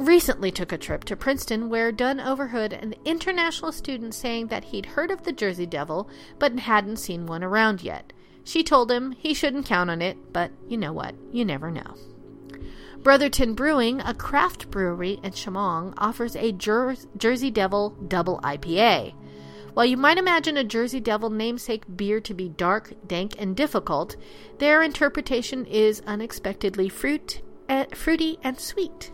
recently 0.00 0.50
took 0.50 0.72
a 0.72 0.78
trip 0.78 1.04
to 1.04 1.16
Princeton 1.16 1.68
where 1.68 1.92
Dunn 1.92 2.20
overheard 2.20 2.72
an 2.72 2.94
international 3.04 3.70
student 3.70 4.14
saying 4.14 4.46
that 4.46 4.64
he'd 4.64 4.86
heard 4.86 5.10
of 5.10 5.24
the 5.24 5.32
Jersey 5.32 5.66
Devil 5.66 6.08
but 6.38 6.58
hadn't 6.58 6.96
seen 6.96 7.26
one 7.26 7.44
around 7.44 7.82
yet. 7.82 8.12
She 8.42 8.64
told 8.64 8.90
him 8.90 9.12
he 9.12 9.34
shouldn't 9.34 9.66
count 9.66 9.90
on 9.90 10.00
it, 10.00 10.32
but 10.32 10.50
you 10.66 10.78
know 10.78 10.92
what? 10.92 11.14
You 11.30 11.44
never 11.44 11.70
know. 11.70 11.94
Brotherton 13.02 13.54
Brewing, 13.54 14.00
a 14.00 14.14
craft 14.14 14.70
brewery 14.70 15.20
in 15.22 15.32
Shamong, 15.32 15.94
offers 15.98 16.34
a 16.34 16.52
Jer- 16.52 16.96
Jersey 17.16 17.50
Devil 17.50 17.90
double 18.08 18.40
IPA. 18.40 19.14
While 19.74 19.86
you 19.86 19.96
might 19.96 20.18
imagine 20.18 20.56
a 20.56 20.64
Jersey 20.64 21.00
Devil 21.00 21.30
namesake 21.30 21.84
beer 21.96 22.20
to 22.20 22.34
be 22.34 22.48
dark, 22.48 22.92
dank, 23.06 23.36
and 23.38 23.54
difficult, 23.54 24.16
their 24.58 24.82
interpretation 24.82 25.64
is 25.66 26.02
unexpectedly 26.06 26.88
fruit, 26.88 27.42
uh, 27.68 27.84
fruity 27.94 28.38
and 28.42 28.58
sweet. 28.58 29.12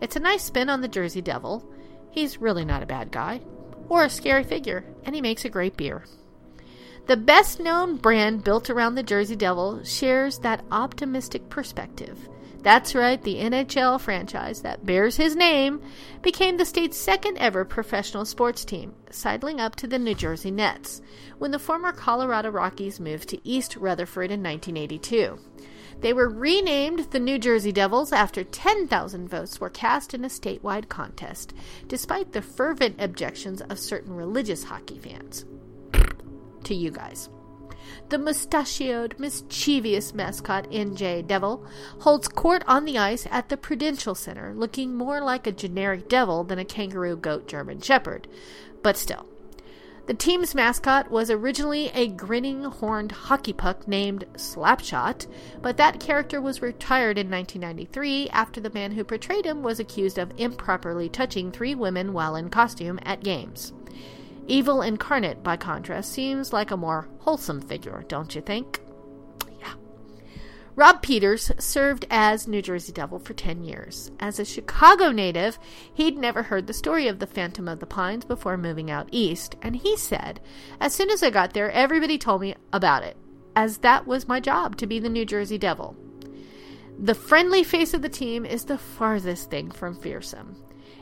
It's 0.00 0.16
a 0.16 0.20
nice 0.20 0.44
spin 0.44 0.68
on 0.68 0.80
the 0.80 0.88
Jersey 0.88 1.20
Devil. 1.20 1.64
He's 2.10 2.40
really 2.40 2.64
not 2.64 2.82
a 2.82 2.86
bad 2.86 3.10
guy, 3.10 3.40
or 3.88 4.04
a 4.04 4.10
scary 4.10 4.44
figure, 4.44 4.84
and 5.04 5.14
he 5.14 5.20
makes 5.20 5.44
a 5.44 5.48
great 5.48 5.76
beer. 5.76 6.04
The 7.06 7.16
best 7.16 7.60
known 7.60 7.96
brand 7.96 8.44
built 8.44 8.70
around 8.70 8.94
the 8.94 9.02
Jersey 9.02 9.36
Devil 9.36 9.82
shares 9.84 10.38
that 10.38 10.64
optimistic 10.70 11.48
perspective. 11.48 12.28
That's 12.62 12.94
right, 12.94 13.22
the 13.22 13.36
NHL 13.36 13.98
franchise 14.00 14.60
that 14.62 14.84
bears 14.84 15.16
his 15.16 15.34
name 15.34 15.80
became 16.20 16.56
the 16.56 16.66
state's 16.66 16.98
second 16.98 17.38
ever 17.38 17.64
professional 17.64 18.26
sports 18.26 18.66
team, 18.66 18.94
sidling 19.10 19.60
up 19.60 19.76
to 19.76 19.86
the 19.86 19.98
New 19.98 20.14
Jersey 20.14 20.50
Nets, 20.50 21.00
when 21.38 21.52
the 21.52 21.58
former 21.58 21.90
Colorado 21.90 22.50
Rockies 22.50 23.00
moved 23.00 23.30
to 23.30 23.48
East 23.48 23.76
Rutherford 23.76 24.30
in 24.30 24.42
1982. 24.42 25.38
They 26.00 26.12
were 26.14 26.30
renamed 26.30 27.10
the 27.10 27.20
New 27.20 27.38
Jersey 27.38 27.72
Devils 27.72 28.12
after 28.12 28.42
10,000 28.42 29.28
votes 29.28 29.60
were 29.60 29.68
cast 29.68 30.14
in 30.14 30.24
a 30.24 30.28
statewide 30.28 30.88
contest, 30.88 31.52
despite 31.88 32.32
the 32.32 32.40
fervent 32.42 33.00
objections 33.00 33.60
of 33.60 33.78
certain 33.78 34.14
religious 34.14 34.64
hockey 34.64 34.98
fans. 34.98 35.44
to 36.64 36.74
you 36.74 36.90
guys. 36.90 37.28
The 38.10 38.18
mustachioed, 38.18 39.18
mischievous 39.18 40.14
mascot 40.14 40.70
NJ 40.70 41.26
Devil 41.26 41.66
holds 42.00 42.28
court 42.28 42.62
on 42.66 42.84
the 42.84 42.98
ice 42.98 43.26
at 43.30 43.48
the 43.48 43.56
Prudential 43.56 44.14
Center, 44.14 44.52
looking 44.54 44.94
more 44.94 45.20
like 45.20 45.46
a 45.46 45.52
generic 45.52 46.08
devil 46.08 46.44
than 46.44 46.58
a 46.58 46.64
kangaroo 46.64 47.16
goat 47.16 47.48
German 47.48 47.80
shepherd. 47.80 48.28
But 48.82 48.96
still, 48.96 49.26
the 50.10 50.16
team's 50.16 50.56
mascot 50.56 51.08
was 51.08 51.30
originally 51.30 51.88
a 51.90 52.08
grinning 52.08 52.64
horned 52.64 53.12
hockey 53.12 53.52
puck 53.52 53.86
named 53.86 54.24
Slapshot, 54.34 55.28
but 55.62 55.76
that 55.76 56.00
character 56.00 56.40
was 56.40 56.60
retired 56.60 57.16
in 57.16 57.30
1993 57.30 58.28
after 58.30 58.60
the 58.60 58.70
man 58.70 58.90
who 58.90 59.04
portrayed 59.04 59.46
him 59.46 59.62
was 59.62 59.78
accused 59.78 60.18
of 60.18 60.32
improperly 60.36 61.08
touching 61.08 61.52
three 61.52 61.76
women 61.76 62.12
while 62.12 62.34
in 62.34 62.50
costume 62.50 62.98
at 63.04 63.22
games. 63.22 63.72
Evil 64.48 64.82
Incarnate, 64.82 65.44
by 65.44 65.56
contrast, 65.56 66.10
seems 66.10 66.52
like 66.52 66.72
a 66.72 66.76
more 66.76 67.06
wholesome 67.20 67.60
figure, 67.60 68.04
don't 68.08 68.34
you 68.34 68.40
think? 68.40 68.80
Rob 70.76 71.02
Peters 71.02 71.50
served 71.58 72.06
as 72.10 72.46
New 72.46 72.62
Jersey 72.62 72.92
Devil 72.92 73.18
for 73.18 73.34
10 73.34 73.64
years. 73.64 74.10
As 74.20 74.38
a 74.38 74.44
Chicago 74.44 75.10
native, 75.10 75.58
he'd 75.92 76.16
never 76.16 76.44
heard 76.44 76.66
the 76.66 76.72
story 76.72 77.08
of 77.08 77.18
the 77.18 77.26
Phantom 77.26 77.66
of 77.66 77.80
the 77.80 77.86
Pines 77.86 78.24
before 78.24 78.56
moving 78.56 78.90
out 78.90 79.08
east, 79.10 79.56
and 79.62 79.76
he 79.76 79.96
said, 79.96 80.40
As 80.80 80.94
soon 80.94 81.10
as 81.10 81.22
I 81.22 81.30
got 81.30 81.54
there, 81.54 81.70
everybody 81.72 82.18
told 82.18 82.40
me 82.40 82.54
about 82.72 83.02
it, 83.02 83.16
as 83.56 83.78
that 83.78 84.06
was 84.06 84.28
my 84.28 84.38
job 84.38 84.76
to 84.76 84.86
be 84.86 85.00
the 85.00 85.08
New 85.08 85.26
Jersey 85.26 85.58
Devil. 85.58 85.96
The 86.98 87.14
friendly 87.14 87.64
face 87.64 87.92
of 87.92 88.02
the 88.02 88.08
team 88.08 88.46
is 88.46 88.64
the 88.64 88.78
farthest 88.78 89.50
thing 89.50 89.70
from 89.70 89.96
fearsome. 89.96 90.54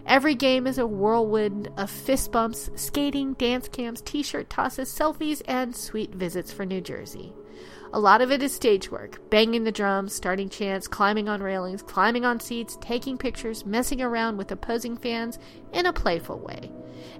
Every 0.06 0.34
game 0.34 0.66
is 0.66 0.78
a 0.78 0.86
whirlwind 0.86 1.68
of 1.76 1.90
fist 1.90 2.32
bumps, 2.32 2.70
skating, 2.76 3.34
dance 3.34 3.68
cams, 3.68 4.00
t 4.00 4.22
shirt 4.22 4.48
tosses, 4.48 4.88
selfies, 4.88 5.42
and 5.46 5.76
sweet 5.76 6.14
visits 6.14 6.50
for 6.50 6.64
New 6.64 6.80
Jersey. 6.80 7.34
A 7.90 7.98
lot 7.98 8.20
of 8.20 8.30
it 8.30 8.42
is 8.42 8.54
stage 8.54 8.90
work 8.90 9.18
banging 9.30 9.64
the 9.64 9.72
drums, 9.72 10.12
starting 10.12 10.50
chants, 10.50 10.86
climbing 10.86 11.28
on 11.28 11.42
railings, 11.42 11.80
climbing 11.80 12.24
on 12.24 12.38
seats, 12.38 12.76
taking 12.82 13.16
pictures, 13.16 13.64
messing 13.64 14.02
around 14.02 14.36
with 14.36 14.52
opposing 14.52 14.96
fans 14.96 15.38
in 15.72 15.86
a 15.86 15.92
playful 15.92 16.38
way. 16.38 16.70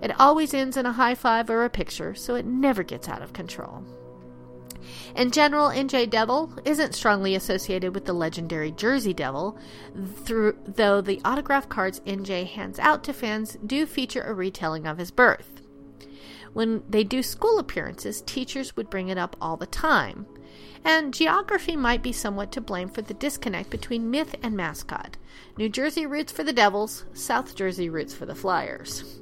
It 0.02 0.18
always 0.20 0.52
ends 0.52 0.76
in 0.76 0.84
a 0.84 0.92
high 0.92 1.14
five 1.14 1.48
or 1.48 1.64
a 1.64 1.70
picture, 1.70 2.14
so 2.14 2.34
it 2.34 2.44
never 2.44 2.82
gets 2.82 3.08
out 3.08 3.22
of 3.22 3.32
control. 3.32 3.82
In 5.16 5.30
general, 5.30 5.70
NJ 5.70 6.08
Devil 6.10 6.52
isn't 6.66 6.94
strongly 6.94 7.34
associated 7.34 7.94
with 7.94 8.04
the 8.04 8.12
legendary 8.12 8.70
Jersey 8.70 9.14
Devil, 9.14 9.58
through, 10.24 10.58
though 10.66 11.00
the 11.00 11.20
autograph 11.24 11.68
cards 11.68 12.00
NJ 12.00 12.46
hands 12.46 12.78
out 12.78 13.02
to 13.04 13.14
fans 13.14 13.56
do 13.66 13.86
feature 13.86 14.22
a 14.22 14.34
retelling 14.34 14.86
of 14.86 14.98
his 14.98 15.10
birth. 15.10 15.62
When 16.52 16.82
they 16.88 17.04
do 17.04 17.22
school 17.22 17.58
appearances, 17.58 18.22
teachers 18.22 18.76
would 18.76 18.90
bring 18.90 19.08
it 19.08 19.18
up 19.18 19.36
all 19.40 19.56
the 19.56 19.66
time 19.66 20.26
and 20.84 21.14
geography 21.14 21.76
might 21.76 22.02
be 22.02 22.12
somewhat 22.12 22.52
to 22.52 22.60
blame 22.60 22.88
for 22.88 23.02
the 23.02 23.14
disconnect 23.14 23.70
between 23.70 24.10
myth 24.10 24.34
and 24.42 24.56
mascot. 24.56 25.16
New 25.56 25.68
Jersey 25.68 26.06
roots 26.06 26.32
for 26.32 26.44
the 26.44 26.52
Devils, 26.52 27.04
South 27.12 27.54
Jersey 27.54 27.88
roots 27.88 28.14
for 28.14 28.26
the 28.26 28.34
Flyers. 28.34 29.20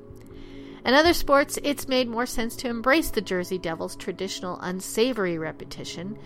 In 0.85 0.95
other 0.95 1.14
sports, 1.14 1.59
it's 1.64 1.88
made 1.88 2.09
more 2.09 2.27
sense 2.27 2.55
to 2.57 2.69
embrace 2.69 3.11
the 3.11 3.21
Jersey 3.21 3.59
Devils' 3.59 3.97
traditional 3.97 4.61
unsavory 4.61 5.37
repetition. 5.37 6.16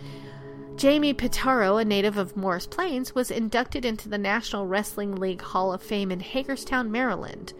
Jamie 0.76 1.14
Pitaro, 1.14 1.80
a 1.80 1.84
native 1.84 2.18
of 2.18 2.36
Morris 2.36 2.66
Plains, 2.66 3.14
was 3.14 3.30
inducted 3.30 3.84
into 3.84 4.08
the 4.08 4.18
National 4.18 4.66
Wrestling 4.66 5.16
League 5.16 5.40
Hall 5.42 5.72
of 5.72 5.82
Fame 5.82 6.10
in 6.10 6.20
Hagerstown, 6.20 6.90
Maryland. 6.90 7.54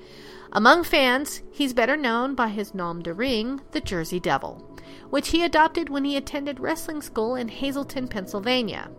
Among 0.53 0.85
fans, 0.85 1.43
he's 1.51 1.73
better 1.73 1.97
known 1.97 2.35
by 2.35 2.49
his 2.49 2.75
nom 2.75 3.03
de 3.03 3.15
ring, 3.15 3.61
the 3.73 3.81
Jersey 3.81 4.21
Devil 4.21 4.70
which 5.11 5.29
he 5.29 5.45
adopted 5.45 5.89
when 5.89 6.05
he 6.05 6.17
attended 6.17 6.59
wrestling 6.59 7.03
school 7.03 7.35
in 7.35 7.49
Hazleton, 7.49 8.09
Pennsylvania. 8.09 8.91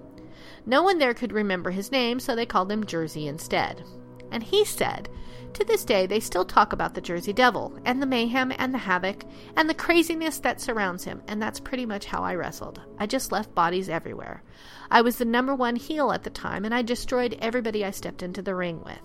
No 0.66 0.84
one 0.84 1.00
there 1.00 1.14
could 1.14 1.32
remember 1.32 1.72
his 1.72 1.92
name, 1.92 2.20
so 2.20 2.36
they 2.36 2.46
called 2.46 2.72
him 2.72 2.86
Jersey 2.86 3.28
instead. 3.28 3.84
And 4.32 4.44
he 4.44 4.64
said, 4.64 5.10
to 5.54 5.66
this 5.66 5.84
day, 5.84 6.06
they 6.06 6.22
still 6.22 6.46
talk 6.46 6.72
about 6.72 6.94
the 6.94 7.02
Jersey 7.02 7.34
Devil, 7.34 7.78
and 7.84 8.02
the 8.02 8.06
mayhem 8.06 8.54
and 8.58 8.74
the 8.74 8.78
havoc, 8.78 9.26
and 9.58 9.70
the 9.70 9.74
craziness 9.74 10.40
that 10.40 10.62
surrounds 10.62 11.04
him, 11.04 11.22
and 11.28 11.42
that's 11.42 11.60
pretty 11.60 11.86
much 11.86 12.06
how 12.06 12.24
I 12.24 12.36
wrestled. 12.36 12.80
I 12.98 13.06
just 13.06 13.32
left 13.32 13.54
bodies 13.54 13.90
everywhere. 13.90 14.44
I 14.90 15.02
was 15.02 15.18
the 15.18 15.26
number 15.26 15.54
one 15.54 15.76
heel 15.76 16.12
at 16.12 16.24
the 16.24 16.30
time, 16.30 16.64
and 16.64 16.74
I 16.74 16.84
destroyed 16.84 17.38
everybody 17.40 17.84
I 17.84 17.92
stepped 17.92 18.24
into 18.24 18.42
the 18.42 18.56
ring 18.56 18.82
with. 18.84 19.00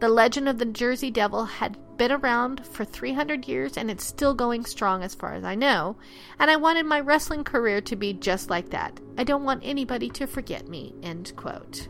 The 0.00 0.08
legend 0.08 0.48
of 0.48 0.58
the 0.58 0.64
Jersey 0.64 1.10
Devil 1.10 1.44
had 1.44 1.76
been 1.96 2.12
around 2.12 2.66
for 2.66 2.84
300 2.84 3.46
years 3.46 3.76
and 3.76 3.90
it's 3.90 4.04
still 4.04 4.34
going 4.34 4.64
strong 4.64 5.02
as 5.02 5.14
far 5.14 5.34
as 5.34 5.44
I 5.44 5.54
know, 5.54 5.96
and 6.38 6.50
I 6.50 6.56
wanted 6.56 6.86
my 6.86 7.00
wrestling 7.00 7.44
career 7.44 7.80
to 7.82 7.96
be 7.96 8.12
just 8.12 8.50
like 8.50 8.70
that. 8.70 8.98
I 9.16 9.24
don't 9.24 9.44
want 9.44 9.62
anybody 9.64 10.10
to 10.10 10.26
forget 10.26 10.68
me. 10.68 10.94
End 11.02 11.32
quote. 11.36 11.88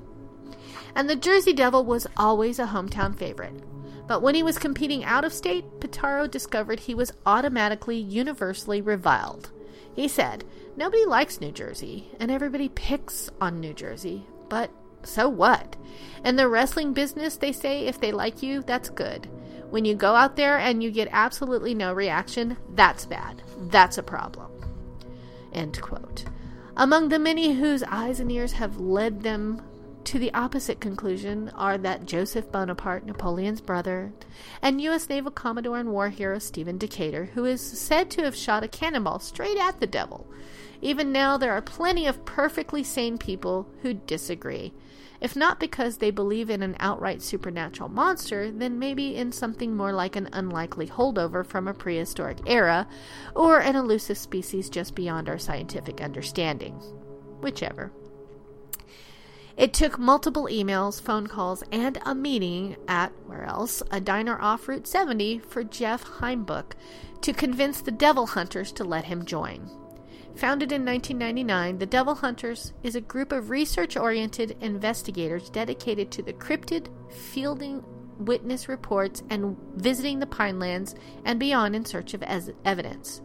And 0.95 1.09
the 1.09 1.17
Jersey 1.17 1.53
Devil 1.53 1.85
was 1.85 2.07
always 2.17 2.59
a 2.59 2.67
hometown 2.67 3.17
favorite. 3.17 3.63
But 4.07 4.21
when 4.21 4.35
he 4.35 4.43
was 4.43 4.59
competing 4.59 5.05
out 5.05 5.25
of 5.25 5.33
state, 5.33 5.81
Pitaro 5.81 6.31
discovered 6.31 6.81
he 6.81 6.95
was 6.95 7.13
automatically 7.25 7.97
universally 7.97 8.81
reviled. 8.83 9.51
He 9.95 10.09
said, 10.09 10.45
Nobody 10.77 11.07
likes 11.07 11.41
New 11.41 11.53
Jersey, 11.53 12.11
and 12.21 12.31
everybody 12.31 12.69
picks 12.69 13.31
on 13.41 13.61
New 13.61 13.73
Jersey, 13.73 14.27
but 14.49 14.71
so 15.05 15.29
what? 15.29 15.77
In 16.25 16.37
the 16.37 16.49
wrestling 16.49 16.93
business, 16.93 17.37
they 17.37 17.53
say 17.53 17.87
if 17.87 18.01
they 18.01 18.13
like 18.13 18.43
you, 18.43 18.63
that's 18.63 18.89
good. 18.89 19.29
When 19.71 19.85
you 19.85 19.95
go 19.95 20.15
out 20.15 20.37
there 20.37 20.59
and 20.59 20.83
you 20.83 20.91
get 20.91 21.09
absolutely 21.11 21.75
no 21.75 21.93
reaction, 21.93 22.57
that's 22.75 23.07
bad. 23.07 23.43
That's 23.59 23.99
a 23.99 24.03
problem. 24.03 24.51
End 25.53 25.81
quote. 25.81 26.25
Among 26.77 27.09
the 27.09 27.19
many 27.19 27.55
whose 27.55 27.83
eyes 27.85 28.21
and 28.21 28.31
ears 28.33 28.53
have 28.53 28.81
led 28.81 29.23
them 29.23 29.63
to 30.05 30.19
the 30.19 30.33
opposite 30.35 30.81
conclusion 30.81 31.51
are 31.55 31.79
that 31.79 32.05
Joseph 32.05 32.51
Bonaparte, 32.53 33.07
Napoleon's 33.07 33.61
brother, 33.61 34.13
and 34.61 34.81
U.S. 34.81 35.09
Naval 35.09 35.31
Commodore 35.31 35.79
and 35.79 35.91
war 35.91 36.11
hero 36.11 36.39
Stephen 36.39 36.79
Decatur, 36.79 37.31
who 37.35 37.45
is 37.45 37.61
said 37.61 38.11
to 38.11 38.23
have 38.23 38.37
shot 38.37 38.63
a 38.63 38.69
cannonball 38.69 39.19
straight 39.19 39.57
at 39.57 39.81
the 39.81 39.87
devil. 39.87 40.27
Even 40.83 41.13
now, 41.13 41.37
there 41.37 41.53
are 41.53 41.63
plenty 41.63 42.07
of 42.07 42.25
perfectly 42.25 42.83
sane 42.83 43.17
people 43.17 43.67
who 43.83 43.95
disagree. 43.95 44.73
If 45.21 45.37
not 45.37 45.61
because 45.61 45.99
they 45.99 46.11
believe 46.11 46.51
in 46.51 46.63
an 46.63 46.77
outright 46.81 47.23
supernatural 47.23 47.89
monster, 47.89 48.51
then 48.51 48.79
maybe 48.79 49.17
in 49.17 49.33
something 49.33 49.77
more 49.77 49.93
like 49.93 50.17
an 50.17 50.29
unlikely 50.33 50.89
holdover 50.89 51.47
from 51.47 51.69
a 51.69 51.75
prehistoric 51.75 52.39
era, 52.47 52.87
or 53.35 53.59
an 53.61 53.77
elusive 53.77 54.19
species 54.19 54.69
just 54.69 54.95
beyond 54.95 55.29
our 55.29 55.39
scientific 55.39 56.01
understanding. 56.01 56.75
Whichever. 57.41 57.93
It 59.57 59.73
took 59.73 59.99
multiple 60.01 60.49
emails, 60.51 61.01
phone 61.01 61.29
calls, 61.29 61.63
and 61.71 61.99
a 62.05 62.15
meeting 62.15 62.77
at, 62.89 63.13
where 63.27 63.45
else, 63.45 63.83
a 63.91 64.01
diner 64.01 64.41
off 64.41 64.67
Route 64.67 64.87
70 64.87 65.39
for 65.39 65.63
Jeff 65.63 66.05
Heimbuch 66.05 66.73
to 67.21 67.33
convince 67.33 67.81
the 67.81 67.93
Devil 67.93 68.27
Hunters 68.27 68.73
to 68.73 68.85
let 68.85 69.05
him 69.05 69.25
join. 69.25 69.71
Founded 70.37 70.73
in 70.73 70.85
1999, 70.85 71.79
the 71.79 71.87
Devil 71.87 72.17
Hunters 72.17 72.73
is 72.83 72.97
a 72.97 73.01
group 73.01 73.31
of 73.31 73.51
research 73.51 73.97
oriented 73.97 74.57
investigators 74.61 75.49
dedicated 75.49 76.11
to 76.11 76.23
the 76.23 76.33
cryptid, 76.33 76.89
fielding 77.11 77.85
witness 78.19 78.69
reports, 78.69 79.23
and 79.31 79.57
visiting 79.77 80.19
the 80.19 80.27
Pinelands 80.27 80.97
and 81.25 81.39
beyond 81.39 81.77
in 81.77 81.85
search 81.85 82.15
of 82.15 82.23
evidence. 82.23 83.23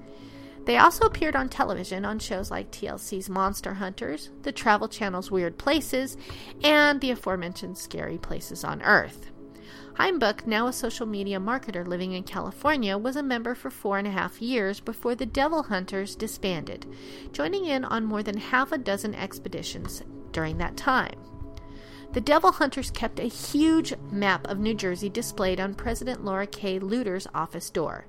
They 0.66 0.78
also 0.78 1.08
appeared 1.08 1.36
on 1.36 1.50
television 1.50 2.06
on 2.06 2.20
shows 2.20 2.52
like 2.52 2.70
TLC's 2.70 3.28
Monster 3.28 3.74
Hunters, 3.74 4.30
the 4.44 4.52
Travel 4.52 4.88
Channel's 4.88 5.32
Weird 5.32 5.58
Places, 5.58 6.16
and 6.64 7.02
the 7.02 7.10
aforementioned 7.10 7.78
Scary 7.80 8.20
Places 8.20 8.64
on 8.64 8.84
Earth. 8.84 9.32
Heimbuch, 10.00 10.48
now 10.48 10.68
a 10.68 10.72
social 10.72 11.06
media 11.06 11.42
marketer 11.42 11.86
living 11.86 12.14
in 12.14 12.24
California, 12.24 12.98
was 12.98 13.18
a 13.18 13.22
member 13.22 13.54
for 13.54 13.70
four 13.70 13.98
and 13.98 14.08
a 14.08 14.12
half 14.12 14.42
years 14.42 14.80
before 14.80 15.14
the 15.14 15.26
Devil 15.26 15.64
Hunters 15.64 16.16
disbanded, 16.16 16.86
joining 17.34 17.66
in 17.66 17.84
on 17.84 18.06
more 18.06 18.24
than 18.24 18.38
half 18.38 18.72
a 18.72 18.78
dozen 18.78 19.14
expeditions 19.14 20.02
during 20.32 20.58
that 20.58 20.78
time. 20.78 21.20
The 22.14 22.22
Devil 22.22 22.54
Hunters 22.54 22.92
kept 22.92 23.20
a 23.20 23.24
huge 23.24 23.94
map 24.10 24.48
of 24.48 24.58
New 24.58 24.74
Jersey 24.74 25.10
displayed 25.10 25.60
on 25.60 25.76
President 25.76 26.24
Laura 26.24 26.48
K. 26.48 26.80
Leuter's 26.80 27.28
office 27.36 27.70
door. 27.70 28.06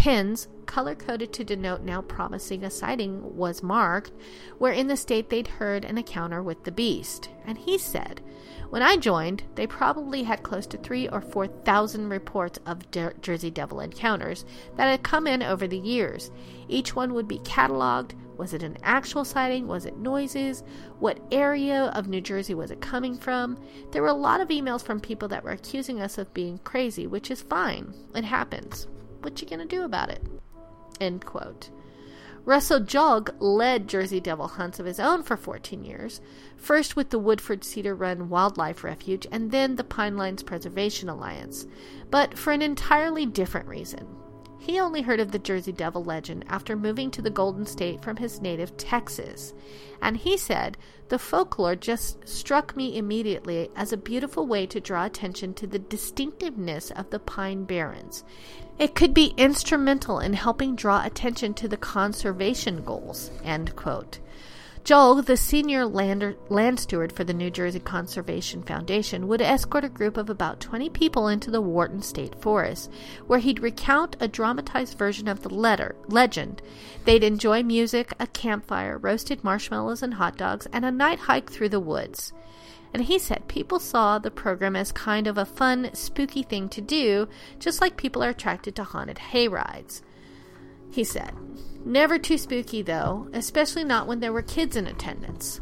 Pins, 0.00 0.48
color 0.64 0.94
coded 0.94 1.30
to 1.34 1.44
denote 1.44 1.82
now 1.82 2.00
promising 2.00 2.64
a 2.64 2.70
sighting 2.70 3.36
was 3.36 3.62
marked, 3.62 4.12
where 4.56 4.72
in 4.72 4.86
the 4.86 4.96
state 4.96 5.28
they'd 5.28 5.46
heard 5.46 5.84
an 5.84 5.98
encounter 5.98 6.42
with 6.42 6.64
the 6.64 6.72
beast. 6.72 7.28
And 7.44 7.58
he 7.58 7.76
said, 7.76 8.22
when 8.70 8.82
I 8.82 8.96
joined, 8.96 9.42
they 9.56 9.66
probably 9.66 10.22
had 10.22 10.42
close 10.42 10.66
to 10.68 10.78
three 10.78 11.06
or 11.10 11.20
four 11.20 11.48
thousand 11.48 12.08
reports 12.08 12.58
of 12.64 12.90
Jersey 12.90 13.50
Devil 13.50 13.80
encounters 13.80 14.46
that 14.76 14.86
had 14.86 15.02
come 15.02 15.26
in 15.26 15.42
over 15.42 15.66
the 15.66 15.76
years. 15.76 16.30
Each 16.66 16.96
one 16.96 17.12
would 17.12 17.28
be 17.28 17.40
cataloged. 17.40 18.12
Was 18.38 18.54
it 18.54 18.62
an 18.62 18.78
actual 18.82 19.26
sighting? 19.26 19.66
Was 19.66 19.84
it 19.84 19.98
noises? 19.98 20.62
What 20.98 21.20
area 21.30 21.92
of 21.94 22.08
New 22.08 22.22
Jersey 22.22 22.54
was 22.54 22.70
it 22.70 22.80
coming 22.80 23.18
from? 23.18 23.62
There 23.90 24.00
were 24.00 24.08
a 24.08 24.14
lot 24.14 24.40
of 24.40 24.48
emails 24.48 24.82
from 24.82 24.98
people 24.98 25.28
that 25.28 25.44
were 25.44 25.50
accusing 25.50 26.00
us 26.00 26.16
of 26.16 26.32
being 26.32 26.56
crazy, 26.64 27.06
which 27.06 27.30
is 27.30 27.42
fine. 27.42 27.92
It 28.14 28.24
happens. 28.24 28.86
What 29.20 29.40
you 29.40 29.48
gonna 29.48 29.66
do 29.66 29.84
about 29.84 30.10
it? 30.10 30.22
End 31.00 31.24
quote. 31.24 31.70
Russell 32.44 32.80
Juelg 32.80 33.34
led 33.38 33.86
Jersey 33.86 34.18
Devil 34.18 34.48
hunts 34.48 34.80
of 34.80 34.86
his 34.86 34.98
own 34.98 35.22
for 35.22 35.36
14 35.36 35.84
years, 35.84 36.20
first 36.56 36.96
with 36.96 37.10
the 37.10 37.18
Woodford 37.18 37.64
Cedar 37.64 37.94
Run 37.94 38.30
Wildlife 38.30 38.82
Refuge 38.82 39.26
and 39.30 39.50
then 39.50 39.76
the 39.76 39.84
Pinelands 39.84 40.44
Preservation 40.44 41.08
Alliance, 41.08 41.66
but 42.10 42.38
for 42.38 42.52
an 42.52 42.62
entirely 42.62 43.26
different 43.26 43.68
reason. 43.68 44.06
He 44.60 44.78
only 44.78 45.00
heard 45.00 45.20
of 45.20 45.32
the 45.32 45.38
Jersey 45.38 45.72
Devil 45.72 46.04
legend 46.04 46.44
after 46.46 46.76
moving 46.76 47.10
to 47.12 47.22
the 47.22 47.30
Garden 47.30 47.64
State 47.64 48.02
from 48.02 48.18
his 48.18 48.42
native 48.42 48.76
Texas. 48.76 49.54
And 50.02 50.18
he 50.18 50.36
said, 50.36 50.76
The 51.08 51.18
folklore 51.18 51.74
just 51.76 52.28
struck 52.28 52.76
me 52.76 52.98
immediately 52.98 53.70
as 53.74 53.90
a 53.90 53.96
beautiful 53.96 54.46
way 54.46 54.66
to 54.66 54.78
draw 54.78 55.06
attention 55.06 55.54
to 55.54 55.66
the 55.66 55.78
distinctiveness 55.78 56.90
of 56.90 57.08
the 57.08 57.18
Pine 57.18 57.64
Barrens. 57.64 58.22
It 58.78 58.94
could 58.94 59.14
be 59.14 59.32
instrumental 59.38 60.20
in 60.20 60.34
helping 60.34 60.76
draw 60.76 61.04
attention 61.06 61.54
to 61.54 61.66
the 61.66 61.78
conservation 61.78 62.84
goals. 62.84 63.30
End 63.42 63.74
quote. 63.76 64.18
Juelg, 64.82 65.26
the 65.26 65.36
senior 65.36 65.84
lander, 65.84 66.36
land 66.48 66.80
steward 66.80 67.12
for 67.12 67.22
the 67.22 67.34
New 67.34 67.50
Jersey 67.50 67.80
Conservation 67.80 68.62
Foundation, 68.62 69.28
would 69.28 69.42
escort 69.42 69.84
a 69.84 69.90
group 69.90 70.16
of 70.16 70.30
about 70.30 70.58
20 70.58 70.88
people 70.88 71.28
into 71.28 71.50
the 71.50 71.60
Wharton 71.60 72.00
State 72.00 72.40
Forest, 72.40 72.90
where 73.26 73.38
he'd 73.38 73.60
recount 73.60 74.16
a 74.20 74.26
dramatized 74.26 74.96
version 74.96 75.28
of 75.28 75.42
the 75.42 75.52
letter, 75.54 75.94
legend. 76.08 76.62
They'd 77.04 77.22
enjoy 77.22 77.62
music, 77.62 78.14
a 78.18 78.26
campfire, 78.26 78.96
roasted 78.96 79.44
marshmallows 79.44 80.02
and 80.02 80.14
hot 80.14 80.36
dogs, 80.36 80.66
and 80.72 80.84
a 80.84 80.90
night 80.90 81.20
hike 81.20 81.50
through 81.50 81.68
the 81.68 81.78
woods. 81.78 82.32
And 82.92 83.04
he 83.04 83.18
said 83.18 83.48
people 83.48 83.78
saw 83.78 84.18
the 84.18 84.30
program 84.30 84.74
as 84.74 84.92
kind 84.92 85.26
of 85.26 85.38
a 85.38 85.44
fun, 85.44 85.90
spooky 85.92 86.42
thing 86.42 86.68
to 86.70 86.80
do, 86.80 87.28
just 87.58 87.80
like 87.80 87.96
people 87.96 88.24
are 88.24 88.30
attracted 88.30 88.74
to 88.76 88.84
haunted 88.84 89.18
hay 89.18 89.46
rides. 89.46 90.02
He 90.90 91.04
said, 91.04 91.34
Never 91.84 92.18
too 92.18 92.38
spooky, 92.38 92.82
though, 92.82 93.28
especially 93.32 93.84
not 93.84 94.06
when 94.06 94.20
there 94.20 94.32
were 94.32 94.42
kids 94.42 94.76
in 94.76 94.86
attendance. 94.86 95.60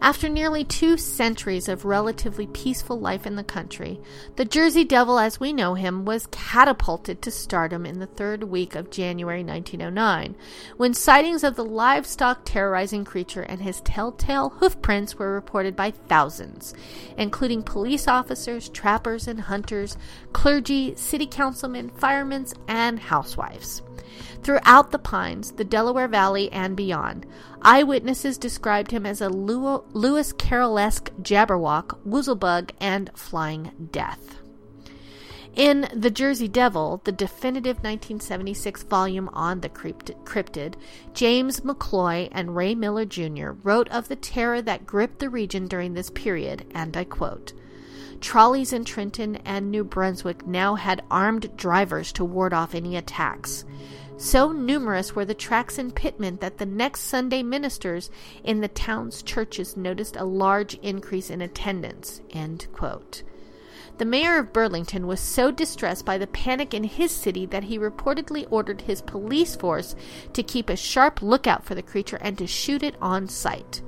After 0.00 0.28
nearly 0.28 0.62
two 0.62 0.98
centuries 0.98 1.68
of 1.68 1.86
relatively 1.86 2.46
peaceful 2.46 3.00
life 3.00 3.26
in 3.26 3.36
the 3.36 3.44
country, 3.44 3.98
the 4.36 4.44
Jersey 4.44 4.84
Devil 4.84 5.18
as 5.18 5.40
we 5.40 5.52
know 5.52 5.74
him 5.74 6.04
was 6.04 6.26
catapulted 6.26 7.22
to 7.22 7.30
stardom 7.30 7.86
in 7.86 7.98
the 7.98 8.06
third 8.06 8.44
week 8.44 8.74
of 8.74 8.90
January 8.90 9.42
1909, 9.42 10.36
when 10.76 10.92
sightings 10.92 11.42
of 11.42 11.56
the 11.56 11.64
livestock 11.64 12.42
terrorizing 12.44 13.04
creature 13.04 13.42
and 13.42 13.62
his 13.62 13.80
telltale 13.80 14.50
hoofprints 14.50 15.18
were 15.18 15.32
reported 15.32 15.74
by 15.74 15.90
thousands, 15.90 16.74
including 17.16 17.62
police 17.62 18.06
officers, 18.06 18.68
trappers 18.68 19.26
and 19.26 19.42
hunters, 19.42 19.96
clergy, 20.32 20.94
city 20.94 21.26
councilmen, 21.26 21.88
firemen, 21.88 22.46
and 22.68 22.98
housewives. 23.00 23.82
Throughout 24.42 24.90
the 24.90 24.98
Pines, 24.98 25.52
the 25.52 25.64
Delaware 25.64 26.08
Valley, 26.08 26.50
and 26.52 26.76
beyond, 26.76 27.26
eyewitnesses 27.62 28.38
described 28.38 28.90
him 28.90 29.04
as 29.04 29.20
a 29.20 29.28
Lewis 29.28 30.32
Carroll-esque 30.32 31.10
jabberwock, 31.20 31.98
woozlebug, 32.06 32.70
and 32.80 33.10
flying 33.14 33.88
death. 33.90 34.36
In 35.56 35.88
The 35.94 36.10
Jersey 36.10 36.48
Devil, 36.48 37.00
the 37.04 37.12
definitive 37.12 37.76
1976 37.76 38.82
volume 38.82 39.30
on 39.32 39.62
the 39.62 39.70
cryptid, 39.70 40.74
James 41.14 41.60
McCloy 41.60 42.28
and 42.30 42.54
Ray 42.54 42.74
Miller 42.74 43.06
Jr. 43.06 43.52
wrote 43.62 43.88
of 43.88 44.08
the 44.08 44.16
terror 44.16 44.60
that 44.60 44.86
gripped 44.86 45.18
the 45.18 45.30
region 45.30 45.66
during 45.66 45.94
this 45.94 46.10
period, 46.10 46.66
and 46.74 46.94
I 46.94 47.04
quote, 47.04 47.54
Trolleys 48.20 48.72
in 48.72 48.84
Trenton 48.84 49.36
and 49.44 49.70
New 49.70 49.84
Brunswick 49.84 50.46
now 50.46 50.74
had 50.74 51.02
armed 51.10 51.56
drivers 51.56 52.12
to 52.12 52.24
ward 52.24 52.52
off 52.52 52.74
any 52.74 52.96
attacks. 52.96 53.64
So 54.18 54.50
numerous 54.50 55.14
were 55.14 55.26
the 55.26 55.34
tracks 55.34 55.78
and 55.78 55.94
pitmen 55.94 56.40
that 56.40 56.56
the 56.56 56.66
next 56.66 57.02
Sunday 57.02 57.42
ministers 57.42 58.10
in 58.44 58.60
the 58.60 58.68
town's 58.68 59.22
churches 59.22 59.76
noticed 59.76 60.16
a 60.16 60.24
large 60.24 60.74
increase 60.76 61.28
in 61.28 61.42
attendance. 61.42 62.22
The 63.98 64.04
mayor 64.04 64.38
of 64.38 64.52
Burlington 64.52 65.06
was 65.06 65.20
so 65.20 65.50
distressed 65.50 66.04
by 66.04 66.16
the 66.18 66.26
panic 66.26 66.72
in 66.72 66.84
his 66.84 67.12
city 67.12 67.46
that 67.46 67.64
he 67.64 67.78
reportedly 67.78 68.46
ordered 68.50 68.82
his 68.82 69.02
police 69.02 69.54
force 69.54 69.94
to 70.32 70.42
keep 70.42 70.70
a 70.70 70.76
sharp 70.76 71.20
lookout 71.20 71.64
for 71.64 71.74
the 71.74 71.82
creature 71.82 72.18
and 72.20 72.36
to 72.38 72.46
shoot 72.46 72.82
it 72.82 72.96
on 73.00 73.28
sight. 73.28 73.82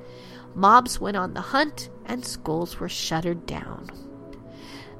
Mobs 0.55 1.01
went 1.01 1.17
on 1.17 1.35
the 1.35 1.41
hunt, 1.41 1.91
and 2.07 2.25
schools 2.25 2.81
were 2.81 2.89
shuttered 2.89 3.47
down. 3.47 3.91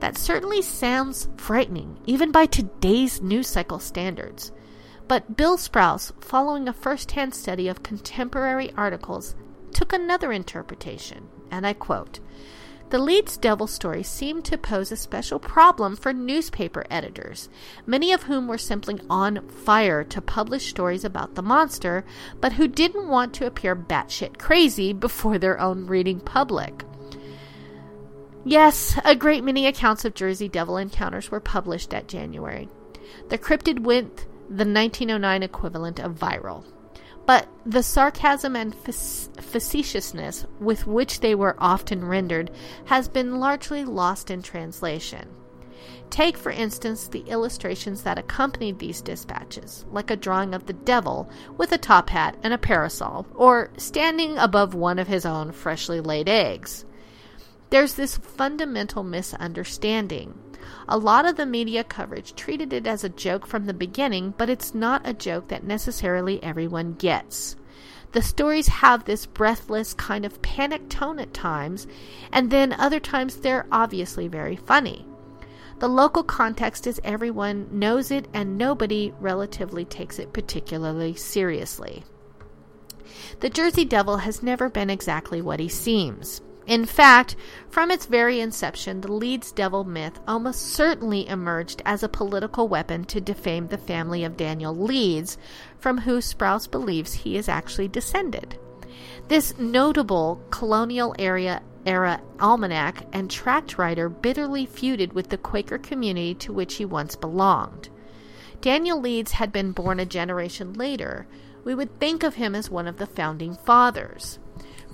That 0.01 0.17
certainly 0.17 0.63
sounds 0.63 1.29
frightening, 1.37 1.99
even 2.07 2.31
by 2.31 2.47
today's 2.47 3.21
news 3.21 3.49
cycle 3.49 3.79
standards. 3.79 4.53
But 5.09 5.39
Bill 5.39 5.57
Sprouse, 5.57 6.13
following 6.21 6.69
a 6.69 6.73
first 6.75 7.13
hand 7.13 7.35
study 7.35 7.67
of 7.67 7.83
contemporary 7.83 8.73
articles, 8.77 9.35
took 9.73 9.95
another 9.95 10.33
interpretation, 10.33 11.29
and 11.51 11.67
I 11.67 11.73
quote 11.73 12.21
The 12.91 12.99
Leeds 12.99 13.39
Devil 13.39 13.67
story 13.67 14.03
seemed 14.03 14.45
to 14.45 14.59
pose 14.59 14.93
a 14.93 14.97
special 14.97 15.39
problem 15.39 15.97
for 15.97 16.13
newspaper 16.13 16.85
editors, 16.91 17.49
many 17.87 18.13
of 18.13 18.25
whom 18.25 18.47
were 18.47 18.59
simply 18.59 19.01
on 19.09 19.49
fire 19.49 20.05
to 20.05 20.21
publish 20.21 20.69
stories 20.69 21.07
about 21.07 21.37
the 21.37 21.43
monster, 21.43 22.05
but 22.39 22.53
who 22.53 22.69
didn't 22.69 23.09
want 23.09 23.33
to 23.35 23.47
appear 23.47 23.75
batshit 23.75 24.39
crazy 24.39 24.93
before 24.93 25.39
their 25.39 25.59
own 25.59 25.87
reading 25.87 26.21
public. 26.21 26.85
Yes, 28.45 28.99
a 29.07 29.17
great 29.17 29.43
many 29.43 29.67
accounts 29.67 30.05
of 30.05 30.15
Jersey 30.15 30.51
Devil 30.51 30.77
encounters 30.77 31.31
were 31.31 31.41
published 31.41 31.91
that 31.91 32.09
January. 32.09 32.69
The 33.31 33.39
cryptid 33.39 33.81
went 33.81 34.27
the 34.49 34.65
1909 34.65 35.43
equivalent 35.43 36.01
of 36.01 36.19
viral. 36.19 36.65
But 37.27 37.47
the 37.67 37.83
sarcasm 37.83 38.57
and 38.57 38.75
facetiousness 38.75 40.47
with 40.61 40.87
which 40.87 41.21
they 41.21 41.35
were 41.35 41.57
often 41.59 42.05
rendered 42.05 42.51
has 42.87 43.07
been 43.09 43.39
largely 43.39 43.85
lost 43.85 44.31
in 44.31 44.41
translation. 44.41 45.29
Take, 46.09 46.39
for 46.39 46.51
instance, 46.51 47.09
the 47.09 47.21
illustrations 47.29 48.03
that 48.03 48.19
accompanied 48.19 48.79
these 48.79 49.03
dispatches, 49.03 49.85
like 49.91 50.11
a 50.11 50.17
drawing 50.17 50.55
of 50.55 50.65
the 50.65 50.73
devil 50.73 51.29
with 51.59 51.71
a 51.73 51.79
top 51.79 52.09
hat 52.09 52.37
and 52.43 52.55
a 52.55 52.59
parasol, 52.59 53.27
or 53.35 53.71
standing 53.77 54.39
above 54.39 54.75
one 54.75 54.99
of 54.99 55.07
his 55.07 55.27
own 55.27 55.53
freshly 55.53 56.01
laid 56.01 56.29
eggs. 56.29 56.87
There's 57.69 57.93
this 57.95 58.17
fundamental 58.17 59.05
misunderstanding. 59.05 60.39
A 60.89 60.99
lot 60.99 61.27
of 61.27 61.37
the 61.37 61.47
media 61.47 61.85
coverage 61.85 62.35
treated 62.35 62.73
it 62.73 62.87
as 62.87 63.05
a 63.05 63.09
joke 63.09 63.47
from 63.47 63.67
the 63.67 63.75
beginning, 63.75 64.35
but 64.37 64.51
it's 64.51 64.75
not 64.75 65.07
a 65.07 65.13
joke 65.13 65.49
that 65.49 65.65
necessarily 65.65 66.43
everyone 66.43 66.95
gets. 66.95 67.57
The 68.13 68.23
stories 68.23 68.69
have 68.69 69.05
this 69.05 69.27
breathless 69.27 69.93
kind 69.93 70.25
of 70.25 70.41
panic 70.41 70.89
tone 70.89 71.19
at 71.19 71.35
times, 71.35 71.87
and 72.33 72.51
then 72.51 72.73
other 72.73 73.01
times 73.01 73.37
they're 73.37 73.67
obviously 73.71 74.29
very 74.29 74.57
funny. 74.57 75.05
The 75.79 75.89
local 75.89 76.23
context 76.23 76.87
is 76.87 77.01
everyone 77.05 77.69
knows 77.71 78.11
it, 78.11 78.27
and 78.33 78.57
nobody 78.59 79.13
relatively 79.21 79.85
takes 79.85 80.19
it 80.19 80.33
particularly 80.33 81.15
seriously. 81.15 82.05
The 83.41 83.51
Jersey 83.51 83.85
Devil 83.85 84.19
has 84.19 84.43
never 84.43 84.69
been 84.69 84.91
exactly 84.91 85.41
what 85.41 85.61
he 85.61 85.69
seems. 85.69 86.41
In 86.69 86.85
fact, 86.85 87.35
from 87.71 87.91
its 87.91 88.05
very 88.05 88.41
inception, 88.41 89.01
the 89.01 89.11
Leeds 89.11 89.53
devil 89.53 89.85
myth 89.85 90.21
almost 90.29 90.61
certainly 90.61 91.27
emerged 91.27 91.81
as 91.87 92.03
a 92.03 92.11
political 92.11 92.69
weapon 92.69 93.05
to 93.07 93.23
defame 93.23 93.69
the 93.69 93.79
family 93.79 94.23
of 94.23 94.37
Daniel 94.37 94.77
Leeds, 94.77 95.39
from 95.79 95.97
whose 95.97 96.27
Sprouse 96.27 96.71
believes 96.71 97.15
he 97.15 97.39
is 97.39 97.49
actually 97.49 97.89
descended. 97.89 98.59
This 99.29 99.57
notable 99.59 100.43
colonial 100.51 101.15
era 101.19 101.63
almanac 102.39 103.07
and 103.15 103.31
tract 103.31 103.79
writer 103.79 104.11
bitterly 104.11 104.67
feuded 104.67 105.15
with 105.15 105.31
the 105.31 105.39
Quaker 105.39 105.79
community 105.79 106.35
to 106.35 106.53
which 106.53 106.75
he 106.75 106.85
once 106.85 107.17
belonged. 107.17 107.89
Daniel 108.61 109.01
Leeds 109.01 109.33
had 109.33 109.53
been 109.53 109.73
born 109.73 110.01
a 110.01 110.05
generation 110.05 110.75
later. 110.75 111.27
We 111.65 111.75
would 111.75 111.99
think 111.99 112.23
of 112.23 112.35
him 112.35 112.55
as 112.55 112.71
one 112.71 112.87
of 112.87 112.99
the 112.99 113.07
founding 113.07 113.55
fathers. 113.55 114.39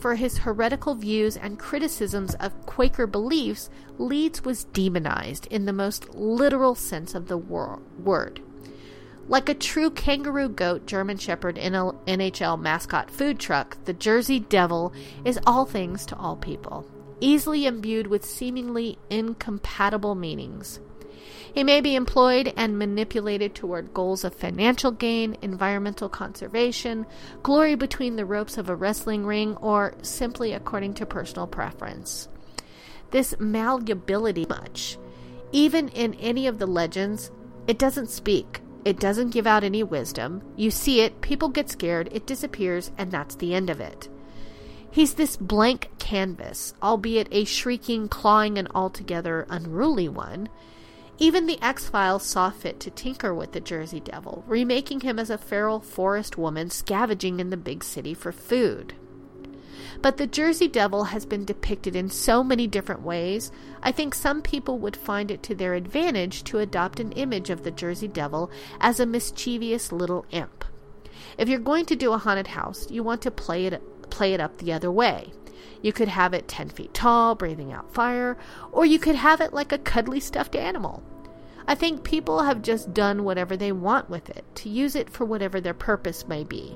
For 0.05 0.17
his 0.17 0.37
heretical 0.37 0.95
views 0.95 1.35
and 1.35 1.59
criticisms 1.59 2.35
of 2.35 2.67
Quaker 2.67 3.07
beliefs, 3.07 3.71
Leeds 3.97 4.45
was 4.45 4.65
demonized 4.65 5.47
in 5.47 5.65
the 5.65 5.73
most 5.73 6.15
literal 6.15 6.75
sense 6.75 7.15
of 7.15 7.29
the 7.29 7.39
wor- 7.39 7.81
word. 7.99 8.43
Like 9.29 9.49
a 9.49 9.55
true 9.55 9.89
kangaroo 9.89 10.51
goat 10.51 10.85
German 10.85 11.17
Shepherd 11.17 11.57
NHL 11.57 12.61
mascot 12.61 13.11
food 13.11 13.41
truck, 13.41 13.83
the 13.87 13.95
Jersey 13.95 14.41
Devil 14.41 14.93
is 15.25 15.41
all 15.47 15.65
things 15.65 16.05
to 16.05 16.17
all 16.17 16.37
people, 16.37 16.87
easily 17.21 17.65
imbued 17.65 18.07
with 18.07 18.27
seemingly 18.27 18.99
incompatible 19.09 20.15
meanings. 20.15 20.81
He 21.55 21.63
may 21.63 21.81
be 21.81 21.95
employed 21.95 22.53
and 22.57 22.77
manipulated 22.77 23.55
toward 23.55 23.95
goals 23.95 24.25
of 24.25 24.35
financial 24.35 24.91
gain, 24.91 25.37
environmental 25.41 26.09
conservation, 26.09 27.07
glory 27.45 27.77
between 27.77 28.17
the 28.17 28.27
ropes 28.27 28.59
of 28.59 28.69
a 28.69 28.75
wrestling 28.75 29.25
ring, 29.25 29.57
or 29.59 29.95
simply 30.03 30.53
according 30.53 30.95
to 30.95 31.07
personal 31.07 31.47
preference. 31.47 32.29
This 33.13 33.37
malleability 33.39 34.47
much. 34.49 34.99
Even 35.53 35.91
in 35.91 36.15
any 36.15 36.49
of 36.49 36.59
the 36.59 36.67
legends, 36.67 37.31
it 37.69 37.79
doesn't 37.79 38.11
speak. 38.11 38.61
It 38.85 38.99
doesn't 38.99 39.31
give 39.31 39.47
out 39.47 39.63
any 39.63 39.85
wisdom. 39.85 40.43
You 40.57 40.73
see 40.73 41.03
it, 41.03 41.21
people 41.21 41.49
get 41.49 41.71
scared, 41.71 42.09
it 42.11 42.27
disappears, 42.27 42.91
and 42.99 43.13
that's 43.13 43.37
the 43.37 43.55
end 43.55 43.71
of 43.71 43.81
it. 43.81 44.09
He's 44.91 45.15
this 45.15 45.37
blank 45.37 45.91
canvas, 46.01 46.75
albeit 46.83 47.29
a 47.31 47.45
shrieking, 47.45 48.09
clawing, 48.09 48.59
and 48.59 48.67
altogether 48.75 49.47
unruly 49.49 50.09
one. 50.09 50.49
Even 51.19 51.47
the 51.47 51.63
X 51.63 51.89
Files 51.89 52.25
saw 52.25 52.51
fit 52.51 52.81
to 52.81 52.91
tinker 52.91 53.33
with 53.33 53.53
the 53.53 53.61
Jersey 53.61 54.01
Devil, 54.01 54.43
remaking 54.47 55.01
him 55.01 55.19
as 55.19 55.31
a 55.31 55.39
feral 55.39 55.81
forest 55.81 56.37
woman 56.37 56.71
scavenging 56.71 57.39
in 57.39 57.51
the 57.51 57.57
big 57.57 57.85
city 57.85 58.15
for 58.15 58.33
food. 58.33 58.95
But 60.03 60.17
the 60.17 60.27
Jersey 60.27 60.67
Devil 60.67 61.05
has 61.05 61.25
been 61.25 61.45
depicted 61.45 61.95
in 61.95 62.11
so 62.11 62.43
many 62.43 62.67
different 62.67 63.03
ways, 63.03 63.53
I 63.83 63.93
think 63.93 64.15
some 64.15 64.43
people 64.43 64.79
would 64.81 64.97
find 64.97 65.31
it 65.31 65.43
to 65.45 65.55
their 65.55 65.75
advantage 65.75 66.43
to 66.45 66.59
adopt 66.59 67.01
an 67.01 67.13
image 67.13 67.49
of 67.49 67.63
the 67.63 67.71
Jersey 67.71 68.09
Devil 68.09 68.51
as 68.81 68.99
a 68.99 69.07
mischievous 69.07 69.93
little 69.93 70.27
imp. 70.31 70.65
If 71.39 71.49
you're 71.49 71.59
going 71.59 71.87
to 71.87 71.97
do 71.97 72.13
a 72.13 72.19
haunted 72.19 72.49
house, 72.49 72.91
you 72.91 73.03
want 73.03 73.23
to 73.23 73.31
play 73.31 73.67
it 73.67 73.83
play 74.11 74.35
it 74.35 74.41
up 74.41 74.59
the 74.59 74.73
other 74.73 74.91
way. 74.91 75.33
You 75.85 75.93
could 75.93 76.09
have 76.09 76.33
it 76.33 76.49
10 76.49 76.71
feet 76.71 76.95
tall, 76.95 77.35
breathing 77.35 77.71
out 77.71 77.93
fire, 77.93 78.39
or 78.73 78.87
you 78.87 78.99
could 78.99 79.17
have 79.17 79.43
it 79.43 79.53
like 79.53 79.71
a 79.71 79.77
cuddly 79.77 80.19
stuffed 80.19 80.57
animal. 80.57 81.03
I 81.69 81.75
think 81.75 82.05
people 82.05 82.43
have 82.43 82.63
just 82.63 82.95
done 82.95 83.23
whatever 83.23 83.55
they 83.55 83.71
want 83.71 84.09
with 84.09 84.31
it, 84.31 84.47
to 84.55 84.71
use 84.71 84.97
it 84.97 85.11
for 85.11 85.27
whatever 85.27 85.61
their 85.61 85.75
purpose 85.75 86.27
may 86.27 86.43
be. 86.43 86.75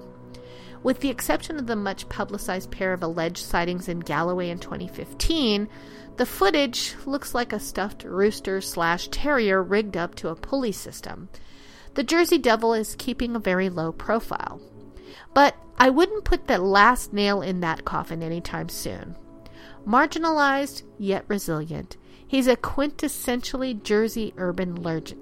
With 0.83 1.01
the 1.01 1.09
exception 1.09 1.59
of 1.59 1.67
the 1.67 1.75
much 1.75 2.11
publicized 2.11 2.71
pair 2.71 2.93
of 2.93 3.03
alleged 3.03 3.39
sightings 3.39 3.89
in 3.89 4.01
Galloway 4.01 4.51
in 4.51 4.59
2015, 4.59 5.71
the 6.19 6.27
footage 6.27 6.95
looks 7.07 7.35
like 7.35 7.55
a 7.55 7.61
stuffed 7.61 8.05
rooster 8.05 8.61
slash 8.61 9.09
terrier 9.09 9.63
rigged 9.63 9.97
up 9.97 10.17
to 10.17 10.29
a 10.29 10.37
pulley 10.37 10.73
system. 10.73 11.31
The 11.95 12.05
Jersey 12.05 12.37
Devil 12.37 12.75
is 12.75 12.95
keeping 12.99 13.35
a 13.35 13.41
very 13.41 13.71
low 13.71 13.91
profile. 13.91 14.61
But 15.35 15.57
I 15.79 15.91
wouldn't 15.91 16.25
put 16.25 16.47
the 16.47 16.59
last 16.59 17.13
nail 17.13 17.41
in 17.41 17.61
that 17.61 17.85
coffin 17.85 18.23
anytime 18.23 18.69
soon. 18.69 19.17
Marginalized, 19.87 20.83
yet 20.99 21.25
resilient, 21.29 21.97
he's 22.27 22.47
a 22.47 22.57
quintessentially 22.57 23.83
Jersey 23.83 24.35
urban 24.37 24.75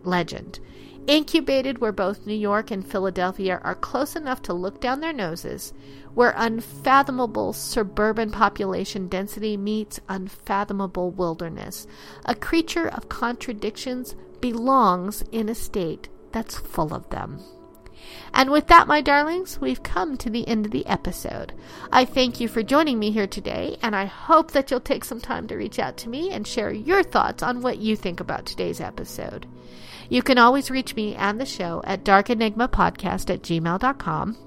legend. 0.03 0.61
Incubated 1.07 1.79
where 1.79 1.93
both 1.93 2.27
New 2.27 2.35
York 2.35 2.73
and 2.73 2.85
Philadelphia 2.85 3.61
are 3.63 3.77
close 3.77 4.17
enough 4.17 4.43
to 4.43 4.53
look 4.53 4.81
down 4.81 5.01
their 5.01 5.13
noses, 5.13 5.73
where 6.15 6.35
unfathomable 6.37 7.53
suburban 7.53 8.33
population 8.33 9.07
density 9.07 9.57
meets 9.57 10.01
unfathomable 10.09 11.13
wilderness, 11.13 11.87
a 12.25 12.35
creature 12.35 12.89
of 12.89 13.09
contradictions 13.09 14.17
belongs 14.41 15.23
in 15.31 15.49
a 15.49 15.55
state 15.55 16.09
that's 16.33 16.57
full 16.59 16.93
of 16.93 17.09
them. 17.11 17.41
And 18.33 18.51
with 18.51 18.67
that, 18.69 18.87
my 18.87 19.01
darlings, 19.01 19.61
we've 19.61 19.83
come 19.83 20.17
to 20.19 20.31
the 20.31 20.47
end 20.47 20.67
of 20.67 20.73
the 20.73 20.87
episode. 20.87 21.53
I 21.91 22.05
thank 22.05 22.41
you 22.41 22.49
for 22.49 22.63
joining 22.63 22.99
me 22.99 23.11
here 23.11 23.27
today, 23.27 23.77
and 23.83 23.97
I 23.97 24.05
hope 24.05 24.53
that 24.53 24.71
you'll 24.71 24.81
take 24.81 25.05
some 25.05 25.21
time 25.21 25.47
to 25.49 25.57
reach 25.57 25.79
out 25.79 25.97
to 25.99 26.09
me 26.09 26.31
and 26.31 26.47
share 26.47 26.73
your 26.73 27.03
thoughts 27.03 27.43
on 27.43 27.63
what 27.63 27.79
you 27.79 27.97
think 27.97 28.21
about 28.21 28.47
today's 28.47 28.81
episode. 28.81 29.47
You 30.09 30.23
can 30.23 30.39
always 30.39 30.71
reach 30.71 30.95
me 30.95 31.15
and 31.15 31.41
the 31.41 31.47
show 31.47 31.83
at 31.85 32.05
darkenigmapodcast 32.05 33.31
at 33.31 33.43
gmail.com. 33.43 34.46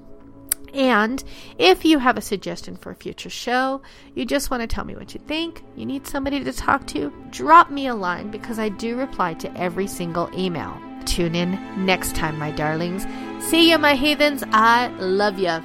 And 0.74 1.22
if 1.58 1.84
you 1.84 1.98
have 1.98 2.16
a 2.16 2.22
suggestion 2.22 2.76
for 2.76 2.90
a 2.90 2.94
future 2.94 3.30
show, 3.30 3.82
you 4.14 4.24
just 4.24 4.50
want 4.50 4.62
to 4.62 4.66
tell 4.66 4.84
me 4.84 4.94
what 4.94 5.14
you 5.14 5.20
think, 5.26 5.62
you 5.76 5.86
need 5.86 6.06
somebody 6.06 6.42
to 6.42 6.52
talk 6.52 6.86
to, 6.88 7.12
drop 7.30 7.70
me 7.70 7.86
a 7.86 7.94
line 7.94 8.30
because 8.30 8.58
I 8.58 8.68
do 8.68 8.96
reply 8.96 9.34
to 9.34 9.58
every 9.58 9.86
single 9.86 10.30
email. 10.38 10.80
Tune 11.06 11.34
in 11.34 11.58
next 11.84 12.14
time, 12.14 12.38
my 12.38 12.50
darlings. 12.50 13.06
See 13.44 13.70
you, 13.70 13.78
my 13.78 13.94
heathens. 13.94 14.44
I 14.52 14.88
love 14.98 15.38
you. 15.38 15.60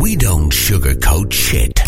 We 0.00 0.16
don't 0.16 0.52
sugarcoat 0.52 1.32
shit. 1.32 1.80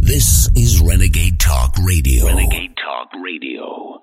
This 0.00 0.48
is 0.54 0.80
Renegade 0.80 1.40
Talk 1.40 1.76
Radio. 1.84 2.26
Renegade 2.26 2.76
Talk 2.76 3.08
Radio. 3.22 4.02